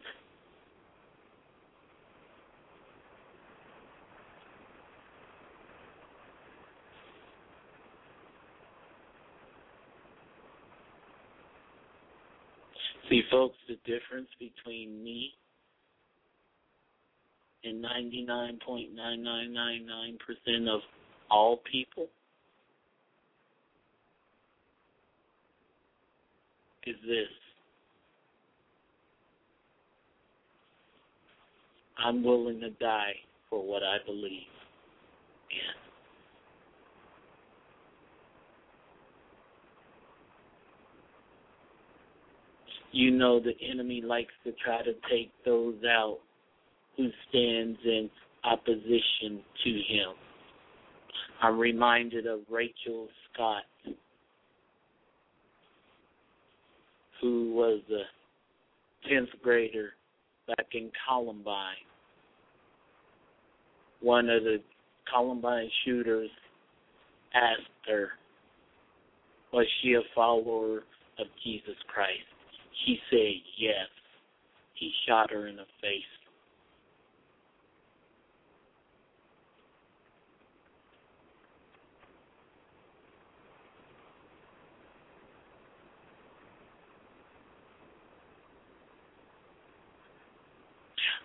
See, 13.13 13.23
folks, 13.31 13.57
the 13.69 13.77
difference 13.85 14.29
between 14.39 15.05
me 15.05 15.35
and 17.63 17.85
99.9999% 17.85 20.75
of 20.75 20.81
all 21.31 21.59
people 21.71 22.07
is 26.87 26.97
this. 27.07 27.29
I'm 31.99 32.25
willing 32.25 32.61
to 32.61 32.71
die 32.71 33.13
for 33.51 33.63
what 33.63 33.83
I 33.83 33.99
believe 34.07 34.49
in. 35.51 35.82
You 42.93 43.11
know 43.11 43.41
the 43.41 43.55
enemy 43.69 44.03
likes 44.03 44.33
to 44.45 44.53
try 44.65 44.83
to 44.83 44.93
take 45.11 45.31
those 45.45 45.77
out 45.89 46.19
who 46.97 47.09
stands 47.29 47.79
in 47.85 48.11
opposition 48.45 49.41
to 49.65 49.71
him. 49.71 50.15
I'm 51.43 51.59
reminded 51.59 52.27
of 52.27 52.41
Rachel 52.51 53.09
Scott, 53.33 53.65
who 57.21 57.53
was 57.55 57.81
a 57.91 59.09
10th 59.13 59.41
grader 59.43 59.91
back 60.47 60.67
in 60.75 60.91
Columbine. 61.09 61.75
One 64.01 64.29
of 64.29 64.45
the 64.45 64.59
Columbine 65.13 65.69
shooters 65.85 66.31
asked 67.35 67.89
her, 67.89 68.09
was 69.53 69.67
she 69.83 69.95
a 69.95 70.01
follower 70.15 70.79
of 71.19 71.27
Jesus 71.45 71.77
Christ? 71.93 72.32
He 72.85 72.99
said 73.11 73.35
yes. 73.59 73.89
He 74.75 74.93
shot 75.07 75.31
her 75.31 75.47
in 75.47 75.57
the 75.57 75.67
face. 75.81 76.03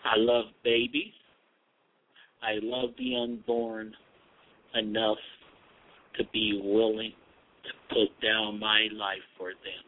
I 0.05 0.15
love 0.17 0.45
babies. 0.63 1.13
I 2.41 2.59
love 2.61 2.91
the 2.97 3.15
unborn 3.15 3.93
enough 4.75 5.17
to 6.17 6.23
be 6.31 6.61
willing 6.63 7.13
to 7.63 7.93
put 7.93 8.21
down 8.21 8.59
my 8.59 8.87
life 8.93 9.17
for 9.37 9.49
them. 9.49 9.86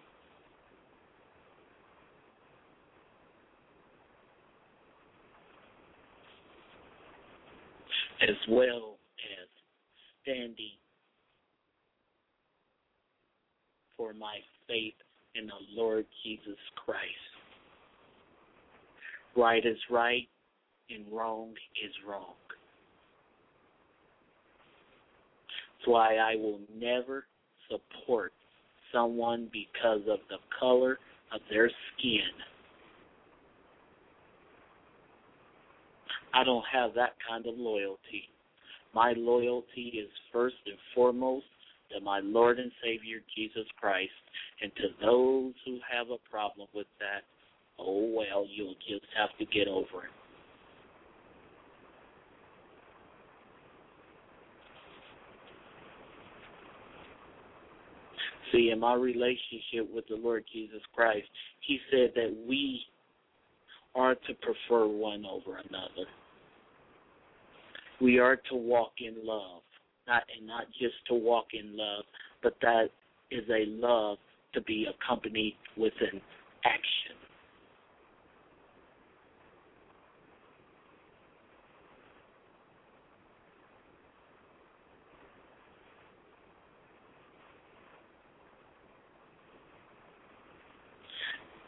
As 8.22 8.36
well 8.49 8.97
as 9.20 9.47
standing 10.24 10.78
for 13.97 14.13
my 14.13 14.38
faith 14.67 14.93
in 15.36 15.47
the 15.47 15.82
Lord 15.82 16.05
Jesus 16.24 16.57
Christ. 16.86 17.03
Right 19.36 19.65
is 19.65 19.78
right 19.89 20.28
and 20.89 21.05
wrong 21.11 21.51
is 21.84 21.93
wrong. 22.07 22.34
That's 25.78 25.88
why 25.88 26.15
I 26.15 26.36
will 26.36 26.59
never 26.76 27.26
support 27.70 28.34
someone 28.93 29.49
because 29.51 30.01
of 30.09 30.20
the 30.30 30.38
color 30.59 30.97
of 31.34 31.41
their 31.49 31.70
skin. 31.97 32.20
I 36.34 36.43
don't 36.43 36.65
have 36.71 36.93
that 36.95 37.13
kind 37.27 37.45
of 37.47 37.55
loyalty. 37.57 38.30
My 38.93 39.13
loyalty 39.15 39.93
is 40.01 40.09
first 40.32 40.55
and 40.65 40.77
foremost 40.95 41.45
to 41.91 42.03
my 42.03 42.19
Lord 42.19 42.59
and 42.59 42.71
Savior 42.84 43.19
Jesus 43.36 43.65
Christ, 43.80 44.11
and 44.61 44.71
to 44.75 44.84
those 45.01 45.53
who 45.65 45.80
have 45.91 46.07
a 46.09 46.30
problem 46.30 46.67
with 46.73 46.88
that, 46.99 47.23
oh 47.80 48.11
well, 48.15 48.45
you'll 48.49 48.75
just 48.88 49.05
have 49.17 49.30
to 49.39 49.45
get 49.45 49.67
over 49.67 50.05
it. 50.05 50.11
See, 58.51 58.71
in 58.71 58.80
my 58.80 58.95
relationship 58.95 59.93
with 59.93 60.07
the 60.09 60.15
Lord 60.15 60.43
Jesus 60.51 60.82
Christ, 60.95 61.27
He 61.61 61.80
said 61.91 62.11
that 62.15 62.36
we 62.47 62.82
are 63.99 64.15
to 64.15 64.33
prefer 64.35 64.87
one 64.87 65.25
over 65.25 65.57
another. 65.57 66.07
We 67.99 68.17
are 68.17 68.37
to 68.49 68.55
walk 68.55 68.93
in 68.99 69.15
love, 69.25 69.61
not 70.07 70.23
and 70.37 70.47
not 70.47 70.67
just 70.79 70.95
to 71.09 71.15
walk 71.15 71.47
in 71.53 71.75
love, 71.75 72.05
but 72.41 72.55
that 72.61 72.91
is 73.29 73.43
a 73.49 73.65
love 73.67 74.17
to 74.53 74.61
be 74.61 74.87
accompanied 74.87 75.57
with 75.75 75.93
an 75.99 76.21
action. 76.63 77.15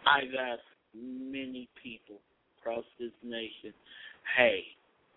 I've 0.08 0.34
asked 0.34 0.62
uh, 0.62 0.71
many 0.96 1.68
people 1.82 2.18
across 2.60 2.86
this 3.00 3.12
nation, 3.24 3.74
hey, 4.38 4.62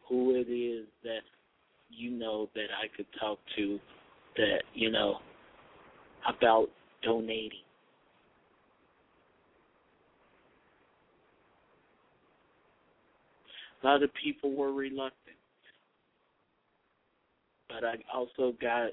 who 0.08 0.34
it 0.34 0.50
is 0.50 0.86
that 1.02 1.22
you 1.90 2.10
know 2.10 2.48
that 2.54 2.68
I 2.82 2.94
could 2.96 3.06
talk 3.20 3.38
to 3.56 3.78
that, 4.36 4.62
you 4.74 4.90
know, 4.90 5.18
about 6.28 6.68
donating. 7.02 7.60
A 13.82 13.86
lot 13.86 14.02
of 14.02 14.10
people 14.22 14.54
were 14.56 14.72
reluctant. 14.72 15.36
But 17.68 17.84
I 17.84 17.96
also 18.12 18.54
got 18.60 18.90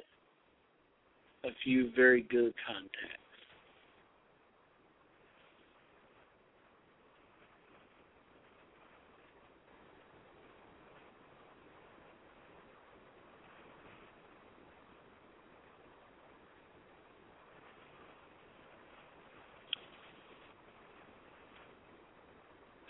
a 1.43 1.49
few 1.63 1.91
very 1.95 2.23
good 2.23 2.53
contacts. 2.67 3.30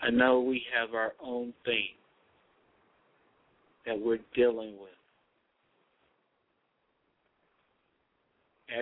I 0.02 0.10
know 0.10 0.40
we 0.40 0.62
have 0.76 0.94
our 0.94 1.12
own 1.24 1.54
thing 1.64 1.88
that 3.86 3.98
we're 3.98 4.18
dealing 4.34 4.74
with. 4.80 4.90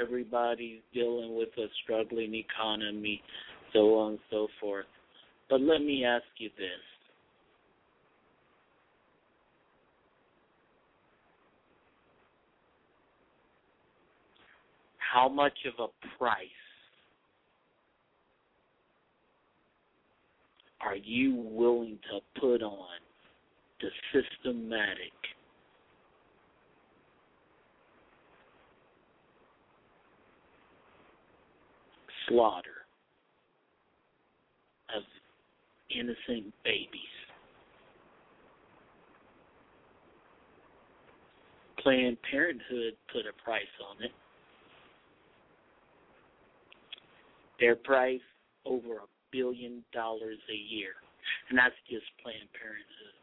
Everybody's 0.03 0.81
dealing 0.95 1.37
with 1.37 1.49
a 1.59 1.67
struggling 1.83 2.35
economy, 2.35 3.21
so 3.73 3.99
on 3.99 4.13
and 4.13 4.19
so 4.31 4.49
forth. 4.61 4.87
But 5.51 5.61
let 5.61 5.81
me 5.81 6.05
ask 6.05 6.25
you 6.39 6.49
this. 6.57 6.69
How 15.13 15.29
much 15.29 15.59
of 15.67 15.91
a 15.91 16.17
price 16.19 16.47
are 20.81 20.97
you 20.97 21.35
willing 21.35 21.99
to 22.11 22.41
put 22.41 22.63
on 22.63 22.99
the 23.81 23.89
systematic 24.13 25.13
slaughter 32.29 32.87
of 34.97 35.03
innocent 35.91 36.53
babies? 36.65 36.89
Planned 41.83 42.19
Parenthood 42.31 42.95
put 43.13 43.23
a 43.27 43.43
price 43.43 43.63
on 43.91 44.05
it. 44.05 44.13
Their 47.59 47.77
price 47.77 48.21
over 48.65 48.97
a 48.97 49.20
billion 49.33 49.85
dollars 49.93 50.39
a 50.51 50.75
year, 50.75 50.93
and 51.49 51.59
that's 51.59 51.75
just 51.89 52.05
Planned 52.23 52.49
Parenthood. 52.53 53.15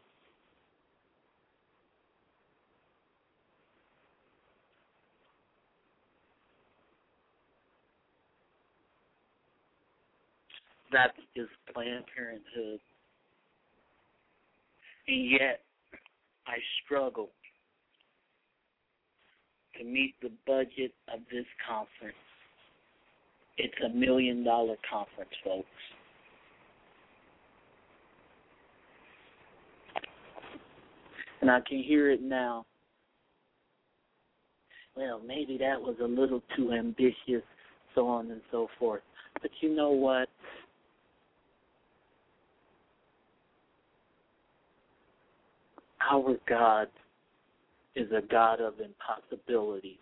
That's 10.90 11.18
just 11.36 11.50
Planned 11.72 12.04
Parenthood. 12.14 12.80
And 15.06 15.30
yet, 15.30 15.60
I 16.46 16.56
struggle 16.84 17.30
to 19.78 19.84
meet 19.84 20.14
the 20.22 20.30
budget 20.46 20.92
of 21.12 21.20
this 21.30 21.46
conference. 21.66 22.16
It's 23.56 23.74
a 23.84 23.88
million 23.94 24.44
dollar 24.44 24.76
conference, 24.88 25.30
folks. 25.44 25.66
And 31.40 31.50
I 31.50 31.60
can 31.60 31.82
hear 31.82 32.10
it 32.10 32.22
now. 32.22 32.66
Well, 34.96 35.20
maybe 35.24 35.56
that 35.58 35.80
was 35.80 35.96
a 36.02 36.06
little 36.06 36.42
too 36.56 36.72
ambitious, 36.72 37.44
so 37.94 38.08
on 38.08 38.30
and 38.32 38.40
so 38.50 38.66
forth. 38.78 39.02
But 39.40 39.50
you 39.60 39.74
know 39.74 39.90
what? 39.90 40.28
Our 46.10 46.36
God 46.48 46.88
is 47.94 48.10
a 48.10 48.26
God 48.28 48.60
of 48.60 48.74
impossibilities. 48.80 49.98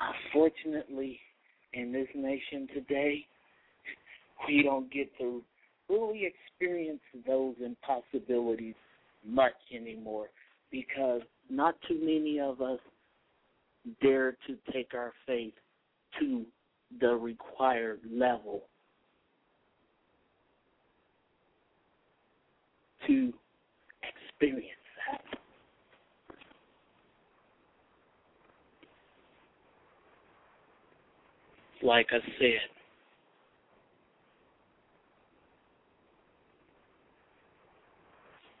Unfortunately, 0.00 1.18
in 1.72 1.92
this 1.92 2.08
nation 2.14 2.68
today, 2.72 3.26
we 4.46 4.62
don't 4.62 4.92
get 4.92 5.10
to 5.18 5.42
really 5.88 6.22
experience 6.26 7.00
those 7.26 7.54
impossibilities 7.64 8.74
much 9.26 9.54
anymore 9.74 10.28
because 10.70 11.22
not 11.50 11.76
too 11.86 11.98
many 12.00 12.40
of 12.40 12.60
us 12.60 12.78
dare 14.02 14.32
to 14.46 14.56
take 14.72 14.92
our 14.94 15.12
faith 15.26 15.54
to 16.18 16.44
the 17.00 17.14
required 17.14 18.00
level 18.10 18.62
to 23.06 23.32
experience 24.02 24.66
that. 25.10 25.38
Like 31.82 32.08
I 32.10 32.18
said, 32.38 32.77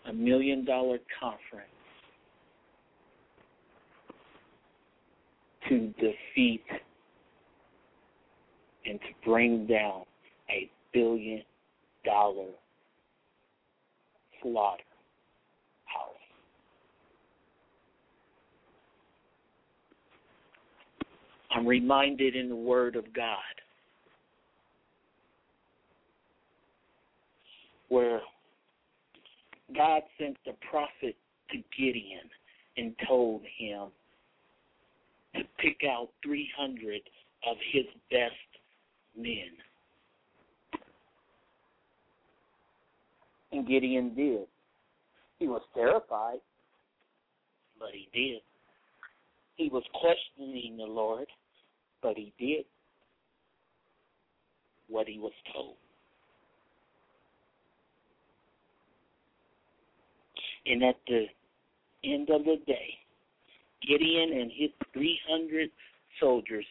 a 0.08 0.12
million 0.12 0.64
dollar 0.64 0.98
conference 1.20 1.68
to 5.68 5.92
defeat 6.00 6.64
and 8.86 8.98
to 9.00 9.06
bring 9.24 9.66
down 9.66 10.02
a 10.50 10.70
billion 10.94 11.42
dollar 12.04 12.46
slaughter 14.42 14.82
house. 15.84 16.14
I'm 21.50 21.66
reminded 21.66 22.34
in 22.34 22.48
the 22.48 22.56
Word 22.56 22.96
of 22.96 23.12
God 23.12 23.36
where 27.88 28.20
God 29.74 30.02
sent 30.18 30.36
the 30.44 30.54
prophet 30.70 31.16
to 31.50 31.56
Gideon 31.76 32.28
and 32.76 32.94
told 33.06 33.42
him 33.58 33.88
to 35.34 35.42
pick 35.58 35.82
out 35.88 36.08
300 36.24 37.00
of 37.46 37.56
his 37.72 37.84
best 38.10 38.32
men. 39.16 39.50
And 43.52 43.66
Gideon 43.66 44.14
did. 44.14 44.46
He 45.38 45.46
was 45.46 45.62
terrified, 45.74 46.40
but 47.78 47.90
he 47.92 48.08
did. 48.12 48.40
He 49.56 49.68
was 49.68 49.84
questioning 49.94 50.76
the 50.76 50.84
Lord, 50.84 51.26
but 52.02 52.16
he 52.16 52.32
did 52.38 52.64
what 54.88 55.06
he 55.06 55.18
was 55.18 55.32
told. 55.52 55.76
And 60.68 60.84
at 60.84 60.96
the 61.06 61.24
end 62.04 62.28
of 62.30 62.44
the 62.44 62.56
day, 62.66 62.90
Gideon 63.86 64.38
and 64.38 64.50
his 64.54 64.70
300 64.92 65.70
soldiers 66.20 66.66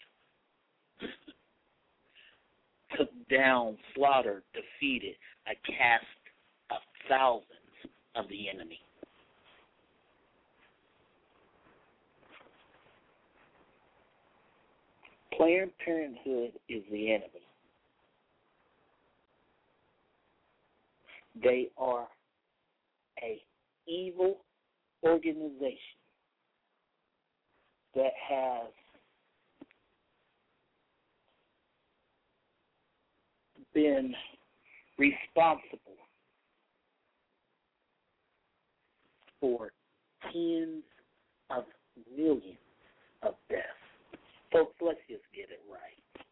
took 2.95 3.09
down, 3.29 3.77
slaughtered, 3.95 4.43
defeated 4.53 5.15
a 5.47 5.55
cast 5.71 6.05
of 6.69 6.77
thousands 7.09 7.47
of 8.15 8.27
the 8.29 8.49
enemy. 8.49 8.79
Planned 15.35 15.71
Parenthood 15.83 16.51
is 16.69 16.83
the 16.91 17.13
enemy. 17.13 17.29
They 21.43 21.69
are 21.77 22.07
a 23.23 23.41
evil 23.87 24.37
organization 25.03 25.77
that 27.95 28.11
has 28.29 28.71
been 33.73 34.13
responsible 34.97 35.97
for 39.39 39.71
tens 40.31 40.83
of 41.49 41.63
millions 42.15 42.57
of 43.23 43.35
deaths. 43.49 43.61
Folks, 44.51 44.75
let's 44.81 44.99
just 45.09 45.23
get 45.35 45.49
it 45.49 45.61
right. 45.71 46.25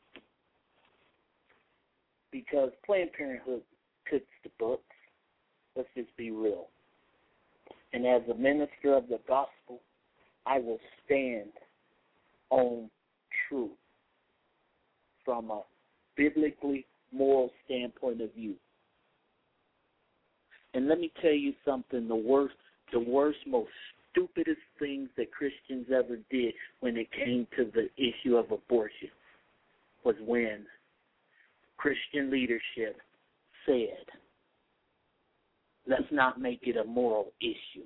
Because 2.31 2.71
Planned 2.85 3.11
Parenthood 3.13 3.61
cooks 4.09 4.25
the 4.43 4.49
books. 4.57 4.83
Let's 5.75 5.89
just 5.95 6.15
be 6.17 6.31
real. 6.31 6.67
And 7.93 8.05
as 8.05 8.21
a 8.29 8.35
minister 8.35 8.95
of 8.95 9.07
the 9.07 9.19
gospel, 9.27 9.81
I 10.45 10.59
will 10.59 10.79
stand 11.05 11.49
on 12.49 12.89
truth 13.47 13.71
from 15.23 15.49
a 15.49 15.61
biblically 16.15 16.85
moral 17.11 17.51
standpoint 17.65 18.21
of 18.21 18.33
view. 18.33 18.55
And 20.73 20.87
let 20.87 20.99
me 20.99 21.11
tell 21.21 21.31
you 21.31 21.53
something, 21.63 22.07
the 22.07 22.15
worst 22.15 22.55
the 22.91 22.99
worst, 22.99 23.39
most 23.47 23.69
stupidest 24.11 24.61
things 24.79 25.09
that 25.17 25.31
Christians 25.31 25.87
ever 25.93 26.17
did 26.29 26.53
when 26.79 26.97
it 26.97 27.11
came 27.11 27.47
to 27.57 27.69
the 27.73 27.89
issue 27.97 28.37
of 28.37 28.51
abortion 28.51 29.09
was 30.03 30.15
when 30.25 30.65
Christian 31.77 32.31
leadership 32.31 32.97
said, 33.65 34.05
let's 35.87 36.11
not 36.11 36.39
make 36.39 36.61
it 36.63 36.77
a 36.77 36.83
moral 36.83 37.31
issue, 37.41 37.85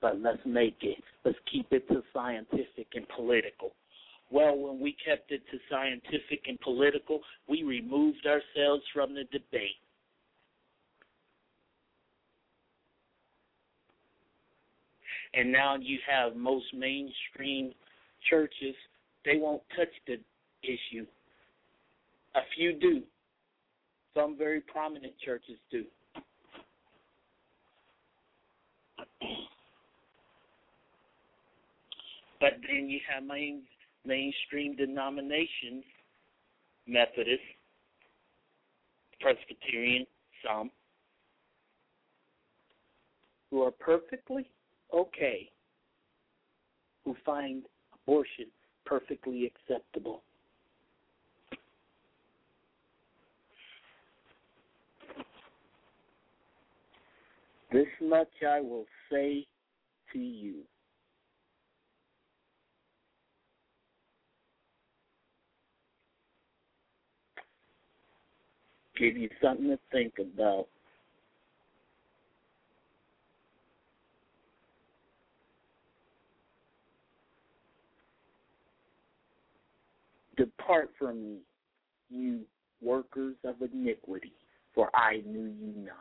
but 0.00 0.20
let's 0.20 0.40
make 0.44 0.78
it, 0.82 1.02
let's 1.24 1.38
keep 1.50 1.66
it 1.72 1.88
to 1.88 2.02
scientific 2.12 2.88
and 2.94 3.06
political. 3.14 3.72
Well, 4.30 4.56
when 4.58 4.80
we 4.80 4.94
kept 5.04 5.32
it 5.32 5.42
to 5.50 5.58
scientific 5.70 6.44
and 6.46 6.60
political, 6.60 7.20
we 7.48 7.62
removed 7.62 8.26
ourselves 8.26 8.82
from 8.92 9.14
the 9.14 9.24
debate. 9.24 9.76
And 15.34 15.52
now 15.52 15.76
you 15.76 15.98
have 16.10 16.36
most 16.36 16.66
mainstream 16.74 17.72
churches, 18.28 18.74
they 19.24 19.36
won't 19.36 19.62
touch 19.76 19.88
the 20.06 20.18
issue. 20.62 21.06
A 22.34 22.40
few 22.56 22.78
do. 22.78 23.02
Some 24.14 24.36
very 24.36 24.60
prominent 24.60 25.12
churches 25.24 25.56
do. 25.70 25.84
But 32.40 32.52
then 32.78 32.88
you 32.88 33.00
have 33.12 33.24
main, 33.24 33.62
mainstream 34.06 34.76
denominations, 34.76 35.84
Methodist, 36.86 37.42
Presbyterian, 39.20 40.06
some, 40.46 40.70
who 43.50 43.62
are 43.62 43.72
perfectly 43.72 44.48
okay, 44.94 45.50
who 47.04 47.16
find 47.26 47.64
abortion 47.94 48.46
perfectly 48.86 49.50
acceptable. 49.50 50.22
This 57.72 57.86
much 58.00 58.28
I 58.48 58.60
will 58.60 58.86
say 59.10 59.46
to 60.12 60.18
you. 60.18 60.62
Give 68.98 69.16
you 69.16 69.28
something 69.40 69.68
to 69.68 69.78
think 69.92 70.14
about. 70.18 70.66
Depart 80.36 80.90
from 80.98 81.22
me, 81.22 81.36
you 82.10 82.40
workers 82.80 83.34
of 83.44 83.56
iniquity, 83.72 84.32
for 84.74 84.90
I 84.94 85.22
knew 85.26 85.52
you 85.60 85.72
not. 85.84 85.94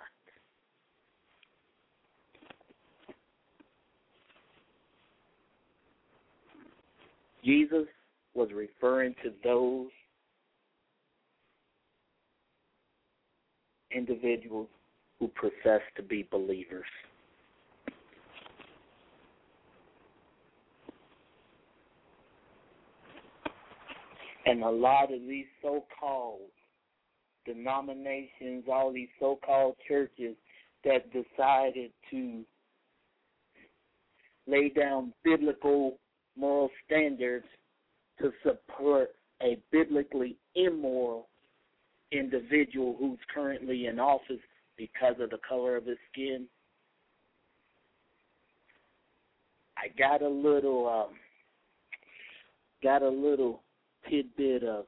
Jesus 7.44 7.88
was 8.34 8.50
referring 8.54 9.16
to 9.24 9.32
those 9.44 9.88
individuals 13.92 14.68
who 15.20 15.28
profess 15.30 15.82
to 15.96 16.04
be 16.04 16.28
believers. 16.32 16.86
And 24.46 24.64
a 24.64 24.70
lot 24.70 25.14
of 25.14 25.20
these 25.28 25.46
so 25.62 25.84
called 26.00 26.40
denominations, 27.46 28.64
all 28.72 28.94
these 28.94 29.10
so 29.20 29.40
called 29.46 29.76
churches 29.88 30.36
that 30.86 31.12
decided 31.12 31.92
to 32.12 32.44
lay 34.48 34.70
down 34.70 35.14
biblical 35.24 35.98
moral 36.38 36.70
standards 36.86 37.46
to 38.22 38.32
support 38.44 39.10
a 39.42 39.58
biblically 39.72 40.38
immoral 40.56 41.28
individual 42.12 42.96
who's 43.00 43.20
currently 43.34 43.88
in 43.88 44.00
office 44.00 44.42
because 44.78 45.16
of 45.20 45.30
the 45.30 45.40
color 45.48 45.76
of 45.76 45.86
his 45.86 45.98
skin. 46.12 46.46
I 49.78 49.88
got 49.98 50.22
a 50.22 50.30
little 50.30 50.88
um 50.88 51.16
got 52.84 53.02
a 53.02 53.10
little 53.10 53.62
tidbit 54.10 54.64
of 54.64 54.86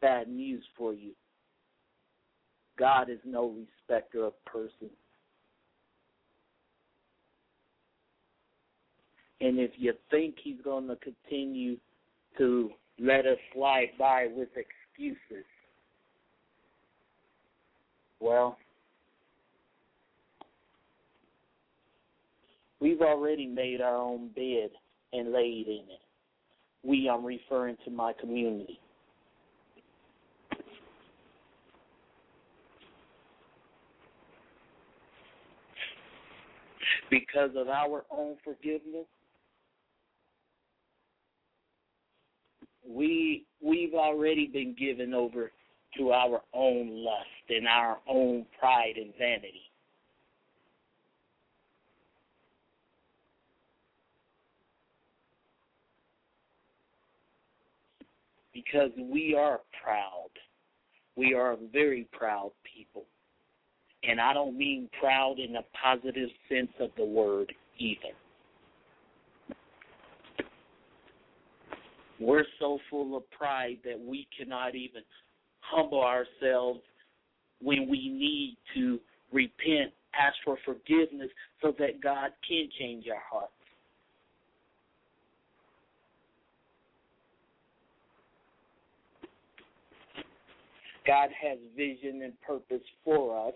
bad 0.00 0.28
news 0.28 0.64
for 0.76 0.92
you. 0.92 1.12
God 2.78 3.10
is 3.10 3.18
no 3.24 3.54
respecter 3.88 4.24
of 4.24 4.44
persons. 4.44 4.90
And 9.40 9.58
if 9.58 9.70
you 9.76 9.94
think 10.10 10.36
he's 10.42 10.60
going 10.62 10.88
to 10.88 10.96
continue 10.96 11.76
to 12.38 12.70
let 12.98 13.26
us 13.26 13.38
slide 13.54 13.90
by 13.98 14.28
with 14.34 14.48
excuses, 14.56 15.46
well, 18.20 18.58
we've 22.80 23.00
already 23.00 23.46
made 23.46 23.80
our 23.80 23.96
own 23.96 24.28
bed 24.28 24.70
and 25.12 25.32
laid 25.32 25.66
in 25.66 25.84
it. 25.88 26.00
We, 26.82 27.08
I'm 27.08 27.24
referring 27.24 27.76
to 27.84 27.90
my 27.90 28.12
community. 28.18 28.78
Because 37.10 37.50
of 37.56 37.68
our 37.68 38.04
own 38.10 38.36
forgiveness, 38.44 39.06
we 42.88 43.44
we've 43.60 43.94
already 43.94 44.46
been 44.46 44.76
given 44.78 45.12
over 45.12 45.50
to 45.96 46.12
our 46.12 46.40
own 46.54 47.04
lust 47.04 47.26
and 47.48 47.66
our 47.66 47.98
own 48.08 48.46
pride 48.58 48.94
and 48.96 49.12
vanity. 49.18 49.62
Because 58.52 58.90
we 58.98 59.34
are 59.38 59.60
proud. 59.82 60.28
We 61.16 61.34
are 61.34 61.52
a 61.52 61.56
very 61.72 62.06
proud 62.12 62.52
people. 62.64 63.04
And 64.02 64.20
I 64.20 64.32
don't 64.32 64.56
mean 64.56 64.88
proud 64.98 65.38
in 65.38 65.56
a 65.56 65.62
positive 65.82 66.30
sense 66.48 66.70
of 66.78 66.90
the 66.96 67.04
word 67.04 67.52
either. 67.78 68.14
We're 72.18 72.44
so 72.58 72.78
full 72.90 73.16
of 73.16 73.30
pride 73.30 73.78
that 73.84 73.98
we 73.98 74.28
cannot 74.36 74.74
even 74.74 75.02
humble 75.70 76.02
ourselves 76.02 76.80
when 77.62 77.88
we 77.88 78.08
need 78.08 78.56
to 78.74 78.98
repent, 79.32 79.92
ask 80.18 80.36
for 80.44 80.58
forgiveness 80.64 81.28
so 81.62 81.74
that 81.78 82.00
God 82.02 82.30
can 82.46 82.68
change 82.78 83.06
our 83.08 83.22
hearts. 83.30 83.52
God 91.06 91.30
has 91.42 91.58
vision 91.76 92.22
and 92.22 92.32
purpose 92.42 92.84
for 93.04 93.48
us, 93.48 93.54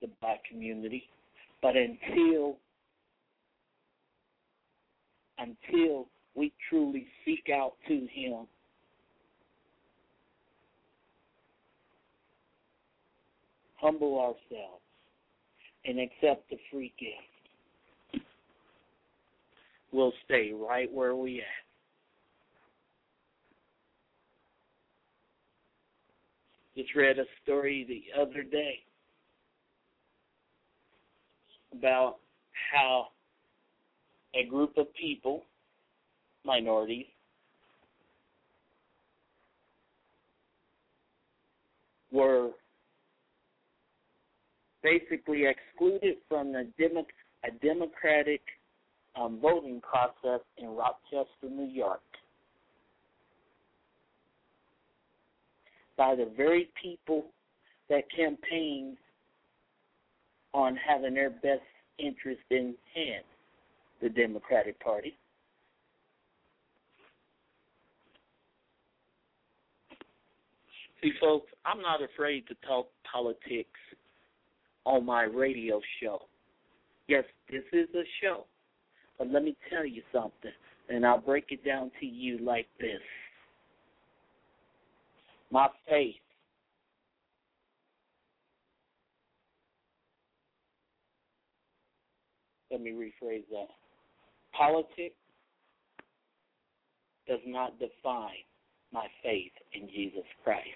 the 0.00 0.08
black 0.20 0.40
community, 0.50 1.08
but 1.60 1.74
until 1.76 2.56
until 5.38 6.06
we 6.34 6.52
truly 6.70 7.06
seek 7.24 7.48
out 7.52 7.72
to 7.88 7.94
him 7.94 8.46
humble 13.84 14.18
ourselves 14.18 14.80
and 15.84 16.00
accept 16.00 16.48
the 16.48 16.56
free 16.72 16.94
gift. 16.98 18.24
We'll 19.92 20.14
stay 20.24 20.52
right 20.54 20.90
where 20.90 21.14
we 21.14 21.40
at. 21.40 21.44
Just 26.74 26.94
read 26.94 27.18
a 27.18 27.24
story 27.42 27.84
the 27.86 28.20
other 28.20 28.42
day 28.42 28.78
about 31.76 32.16
how 32.72 33.08
a 34.34 34.46
group 34.46 34.78
of 34.78 34.86
people, 34.94 35.42
minorities, 36.44 37.06
were 42.10 42.50
basically 44.84 45.46
excluded 45.46 46.18
from 46.28 46.52
the 46.52 46.68
demo- 46.78 47.06
a 47.42 47.50
democratic 47.64 48.42
um, 49.16 49.40
voting 49.40 49.80
process 49.80 50.40
in 50.58 50.68
Rochester, 50.68 51.48
New 51.50 51.66
York. 51.66 52.00
by 55.96 56.14
the 56.14 56.30
very 56.36 56.70
people 56.80 57.26
that 57.88 58.04
campaigned 58.14 58.96
on 60.52 60.76
having 60.76 61.14
their 61.14 61.30
best 61.30 61.62
interest 61.98 62.40
in 62.50 62.74
hand, 62.94 63.24
the 64.00 64.08
Democratic 64.08 64.78
Party. 64.80 65.16
See, 71.02 71.12
folks, 71.20 71.52
I'm 71.66 71.82
not 71.82 72.00
afraid 72.02 72.46
to 72.48 72.54
talk 72.66 72.88
politics 73.10 73.68
on 74.84 75.04
my 75.04 75.24
radio 75.24 75.80
show. 76.02 76.22
Yes, 77.08 77.24
this 77.50 77.64
is 77.72 77.88
a 77.94 78.04
show, 78.22 78.44
but 79.18 79.30
let 79.30 79.44
me 79.44 79.56
tell 79.70 79.84
you 79.84 80.02
something, 80.12 80.52
and 80.88 81.06
I'll 81.06 81.20
break 81.20 81.46
it 81.50 81.64
down 81.64 81.90
to 82.00 82.06
you 82.06 82.38
like 82.38 82.66
this 82.80 83.00
my 85.54 85.68
faith. 85.88 86.16
Let 92.72 92.80
me 92.80 92.90
rephrase 92.90 93.44
that. 93.52 93.68
Politics 94.52 95.14
does 97.28 97.38
not 97.46 97.78
define 97.78 98.30
my 98.92 99.06
faith 99.22 99.52
in 99.72 99.88
Jesus 99.88 100.24
Christ. 100.42 100.66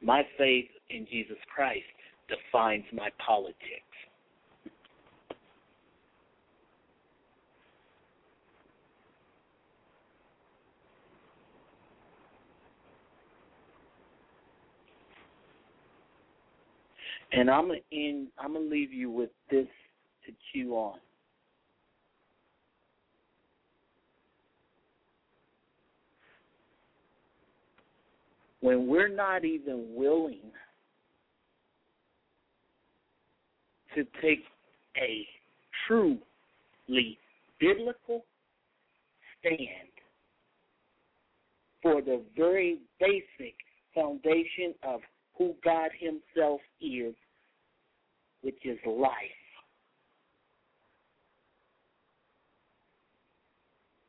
My 0.00 0.22
faith 0.38 0.70
in 0.90 1.06
Jesus 1.10 1.36
Christ 1.54 1.84
defines 2.28 2.84
my 2.92 3.08
politics. 3.24 3.56
And 17.32 17.50
I'm 17.50 17.68
gonna 17.68 17.80
I'm 18.38 18.54
gonna 18.54 18.64
leave 18.64 18.92
you 18.92 19.10
with 19.10 19.30
this 19.50 19.66
to 20.24 20.32
chew 20.52 20.72
on. 20.74 20.98
When 28.60 28.86
we're 28.86 29.08
not 29.08 29.44
even 29.44 29.86
willing 29.94 30.40
to 33.96 34.04
take 34.22 34.44
a 34.96 35.26
truly 35.86 37.18
biblical 37.58 38.24
stand 39.40 39.88
for 41.82 42.02
the 42.02 42.22
very 42.36 42.78
basic 43.00 43.54
foundation 43.94 44.74
of 44.82 45.00
who 45.36 45.54
God 45.64 45.90
Himself 45.98 46.60
is, 46.80 47.14
which 48.42 48.58
is 48.64 48.78
life. 48.86 49.10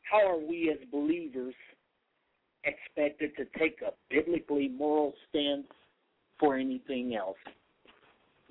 How 0.04 0.26
are 0.26 0.40
we 0.40 0.70
as 0.70 0.86
believers 0.92 1.56
expected 2.64 3.32
to 3.38 3.46
take 3.60 3.78
a 3.82 3.92
biblically 4.10 4.68
moral 4.70 5.14
stance 5.30 5.68
for 6.40 6.56
anything 6.56 7.16
else? 7.16 7.38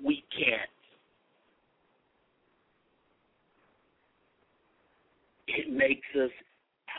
We 0.03 0.23
can't. 0.35 0.69
It 5.47 5.71
makes 5.71 6.07
us 6.15 6.31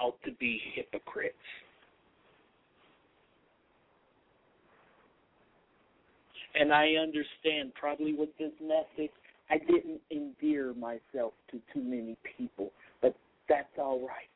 out 0.03 0.15
to 0.25 0.33
be 0.33 0.61
hypocrites. 0.75 1.37
And 6.55 6.73
I 6.73 6.95
understand 6.95 7.73
probably 7.75 8.15
with 8.15 8.31
this 8.39 8.53
message, 8.61 9.13
I 9.51 9.59
didn't 9.59 10.01
endear 10.11 10.75
myself 10.75 11.33
to 11.51 11.61
too 11.73 11.83
many 11.83 12.17
people, 12.37 12.73
but 13.01 13.15
that's 13.49 13.69
all 13.79 14.01
right. 14.01 14.29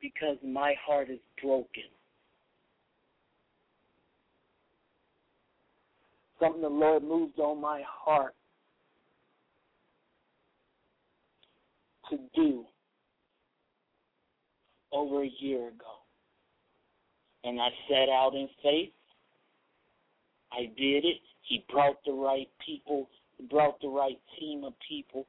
Because 0.00 0.36
my 0.44 0.74
heart 0.84 1.08
is 1.08 1.20
broken. 1.42 1.84
Something 6.40 6.62
the 6.62 6.68
Lord 6.68 7.04
moved 7.04 7.38
on 7.38 7.60
my 7.60 7.82
heart 7.86 8.34
to 12.10 12.18
do 12.34 12.64
over 14.92 15.22
a 15.24 15.30
year 15.38 15.68
ago. 15.68 15.94
And 17.44 17.60
I 17.60 17.68
set 17.88 18.08
out 18.08 18.32
in 18.34 18.48
faith 18.62 18.90
I 20.56 20.66
did 20.76 21.04
it. 21.04 21.20
He 21.42 21.64
brought 21.70 21.96
the 22.06 22.12
right 22.12 22.48
people, 22.64 23.08
He 23.36 23.44
brought 23.46 23.80
the 23.80 23.88
right 23.88 24.18
team 24.38 24.64
of 24.64 24.72
people. 24.86 25.26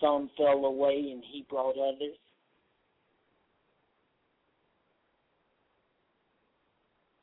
Some 0.00 0.30
fell 0.36 0.64
away 0.64 1.10
and 1.12 1.22
he 1.30 1.44
brought 1.50 1.76
others. 1.76 2.16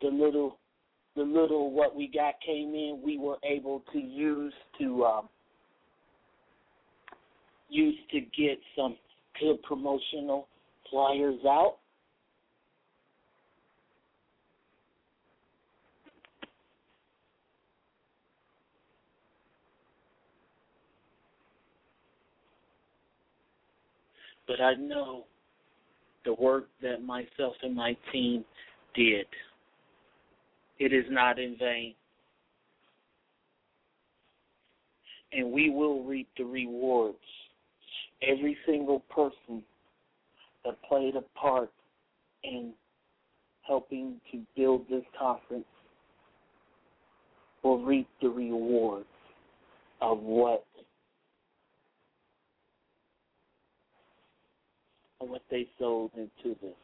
The 0.01 0.09
little 0.09 0.59
the 1.15 1.23
little 1.23 1.71
what 1.71 1.95
we 1.95 2.07
got 2.07 2.35
came 2.45 2.75
in, 2.75 3.01
we 3.03 3.17
were 3.17 3.37
able 3.43 3.83
to 3.91 3.99
use 3.99 4.53
to 4.79 5.05
um, 5.05 5.29
use 7.69 7.97
to 8.11 8.19
get 8.21 8.59
some 8.75 8.95
good 9.39 9.61
promotional 9.63 10.47
flyers 10.89 11.39
out. 11.45 11.77
but 24.47 24.61
I 24.61 24.73
know 24.75 25.25
the 26.25 26.33
work 26.33 26.67
that 26.81 27.03
myself 27.03 27.55
and 27.61 27.75
my 27.75 27.95
team 28.11 28.43
did. 28.95 29.25
It 30.79 30.93
is 30.93 31.05
not 31.09 31.37
in 31.37 31.55
vain. 31.59 31.93
And 35.33 35.51
we 35.51 35.69
will 35.69 36.03
reap 36.03 36.29
the 36.37 36.45
rewards. 36.45 37.17
Every 38.21 38.57
single 38.65 38.99
person 39.09 39.63
that 40.65 40.81
played 40.87 41.15
a 41.15 41.21
part 41.37 41.71
in 42.43 42.73
helping 43.61 44.19
to 44.31 44.41
build 44.55 44.85
this 44.89 45.03
conference 45.17 45.65
will 47.63 47.83
reap 47.83 48.07
the 48.21 48.29
rewards 48.29 49.05
of 50.01 50.19
what 50.19 50.65
of 55.19 55.29
what 55.29 55.41
they 55.49 55.67
sold 55.79 56.11
into 56.15 56.55
this. 56.61 56.75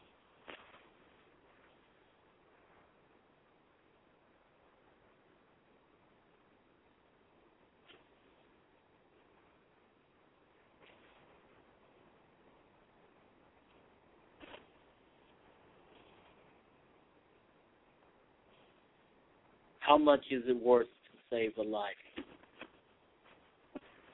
How 19.86 19.98
much 19.98 20.22
is 20.32 20.44
it 20.48 20.56
worth 20.64 20.88
to 20.88 21.20
save 21.30 21.58
a 21.58 21.62
life? 21.62 21.92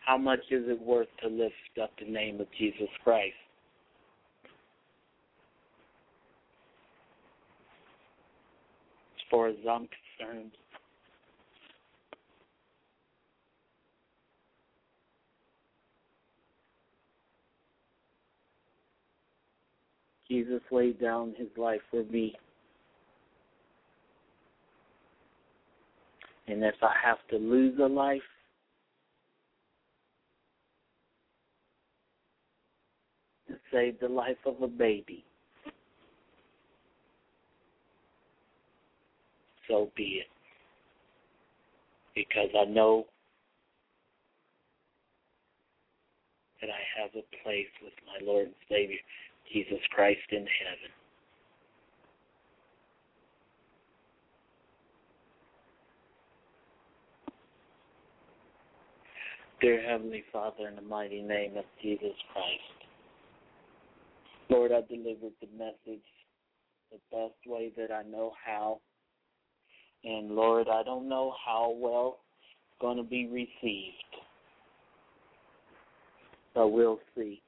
How 0.03 0.17
much 0.17 0.39
is 0.49 0.63
it 0.67 0.81
worth 0.81 1.07
to 1.21 1.29
lift 1.29 1.53
up 1.81 1.91
the 1.99 2.11
name 2.11 2.41
of 2.41 2.47
Jesus 2.57 2.87
Christ? 3.03 3.35
As 9.15 9.21
far 9.29 9.49
as 9.49 9.55
I'm 9.69 9.87
concerned, 10.17 10.51
Jesus 20.27 20.61
laid 20.71 20.99
down 20.99 21.35
his 21.37 21.49
life 21.57 21.81
for 21.91 22.03
me. 22.05 22.35
And 26.49 26.63
if 26.63 26.76
I 26.81 26.93
have 27.05 27.19
to 27.30 27.38
lose 27.38 27.77
a 27.80 27.85
life, 27.85 28.21
to 33.47 33.53
save 33.71 33.99
the 33.99 34.07
life 34.07 34.38
of 34.47 34.59
a 34.63 34.67
baby, 34.67 35.23
so 39.67 39.91
be 39.95 40.21
it. 40.21 40.27
Because 42.15 42.49
I 42.59 42.65
know 42.65 43.05
that 46.61 46.69
I 46.71 47.01
have 47.01 47.11
a 47.11 47.43
place 47.43 47.67
with 47.84 47.93
my 48.07 48.26
Lord 48.26 48.47
and 48.47 48.55
Savior, 48.67 48.97
Jesus 49.53 49.80
Christ 49.91 50.19
in 50.31 50.39
heaven. 50.39 50.98
Dear 59.61 59.81
Heavenly 59.81 60.23
Father, 60.31 60.69
in 60.69 60.76
the 60.77 60.81
mighty 60.81 61.22
name 61.22 61.57
of 61.57 61.65
Jesus 61.81 62.14
Christ, 62.31 62.80
Lord, 64.49 64.72
I 64.72 64.80
delivered 64.88 65.34
the 65.41 65.48
message 65.57 66.06
the 66.91 66.99
best 67.11 67.36
way 67.45 67.73
that 67.76 67.91
I 67.91 68.03
know 68.03 68.31
how. 68.45 68.80
And 70.06 70.31
Lord, 70.31 70.68
I 70.72 70.81
don't 70.84 71.10
know 71.10 71.34
how 71.45 71.76
well 71.76 72.19
it's 72.61 72.80
going 72.80 72.95
to 72.95 73.03
be 73.03 73.27
received, 73.27 73.95
but 76.56 76.69
we'll 76.69 76.99
see. 77.14 77.41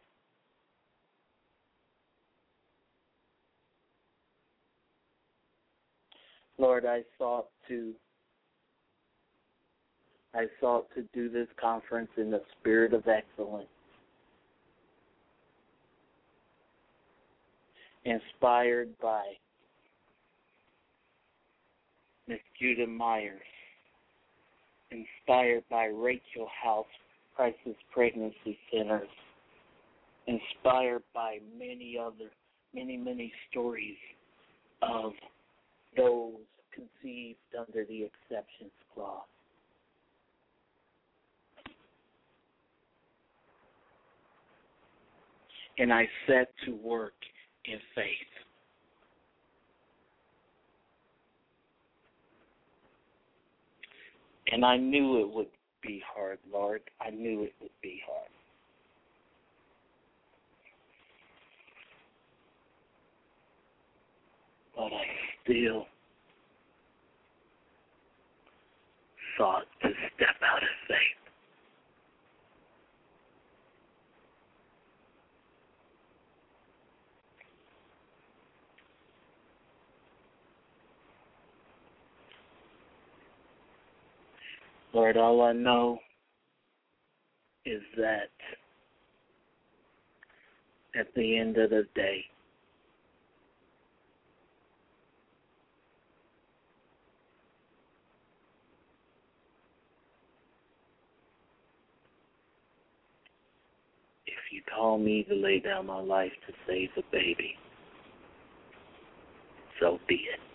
Lord, 6.58 6.86
I 6.86 7.04
sought 7.18 7.48
to 7.70 7.94
I 10.34 10.46
sought 10.60 10.88
to 10.96 11.04
do 11.14 11.30
this 11.30 11.48
conference 11.60 12.10
in 12.18 12.32
the 12.32 12.42
spirit 12.60 12.94
of 12.94 13.04
excellence. 13.08 13.68
Inspired 18.06 18.90
by 19.02 19.24
Miss 22.28 22.40
Judah 22.60 22.88
Myers. 22.88 23.42
Inspired 24.90 25.64
by 25.70 25.86
Rachel 25.86 26.48
House 26.64 26.86
Crisis 27.36 27.76
Pregnancy 27.94 28.58
Centers. 28.72 29.10
Inspired 30.28 31.04
by 31.14 31.40
many 31.58 31.98
other, 32.00 32.32
many, 32.74 32.96
many 32.96 33.34
stories 33.50 33.98
of 34.82 35.12
those 35.98 36.34
conceived 36.74 37.38
under 37.58 37.86
the 37.86 38.04
exceptions 38.04 38.72
clause. 38.94 39.22
And 45.82 45.92
I 45.92 46.08
set 46.28 46.54
to 46.66 46.76
work 46.76 47.16
in 47.66 47.80
faith. 47.96 48.06
And 54.52 54.64
I 54.64 54.78
knew 54.78 55.22
it 55.22 55.34
would 55.34 55.48
be 55.82 56.04
hard, 56.06 56.38
Lord. 56.54 56.82
I 57.02 57.10
knew 57.10 57.42
it 57.42 57.54
would 57.60 57.72
be 57.82 58.00
hard. 58.08 58.30
But 64.76 64.96
I 64.96 65.06
still 65.44 65.88
sought 69.36 69.66
to 69.82 69.90
step 70.16 70.36
out 70.44 70.62
of 70.62 70.70
faith. 70.88 71.21
Lord, 84.94 85.16
all 85.16 85.42
I 85.42 85.54
know 85.54 86.00
is 87.66 87.82
that 87.98 88.30
at 91.00 91.08
the 91.16 91.38
end 91.38 91.58
of 91.58 91.70
the 91.70 91.88
day, 91.96 92.26
if 104.28 104.34
you 104.52 104.62
call 104.76 104.98
me 104.98 105.24
to 105.30 105.36
lay 105.36 105.60
down 105.60 105.86
my 105.86 106.02
life 106.02 106.34
to 106.48 106.54
save 106.68 106.90
a 106.98 107.04
baby, 107.12 107.56
so 109.80 110.00
be 110.10 110.16
it. 110.16 110.51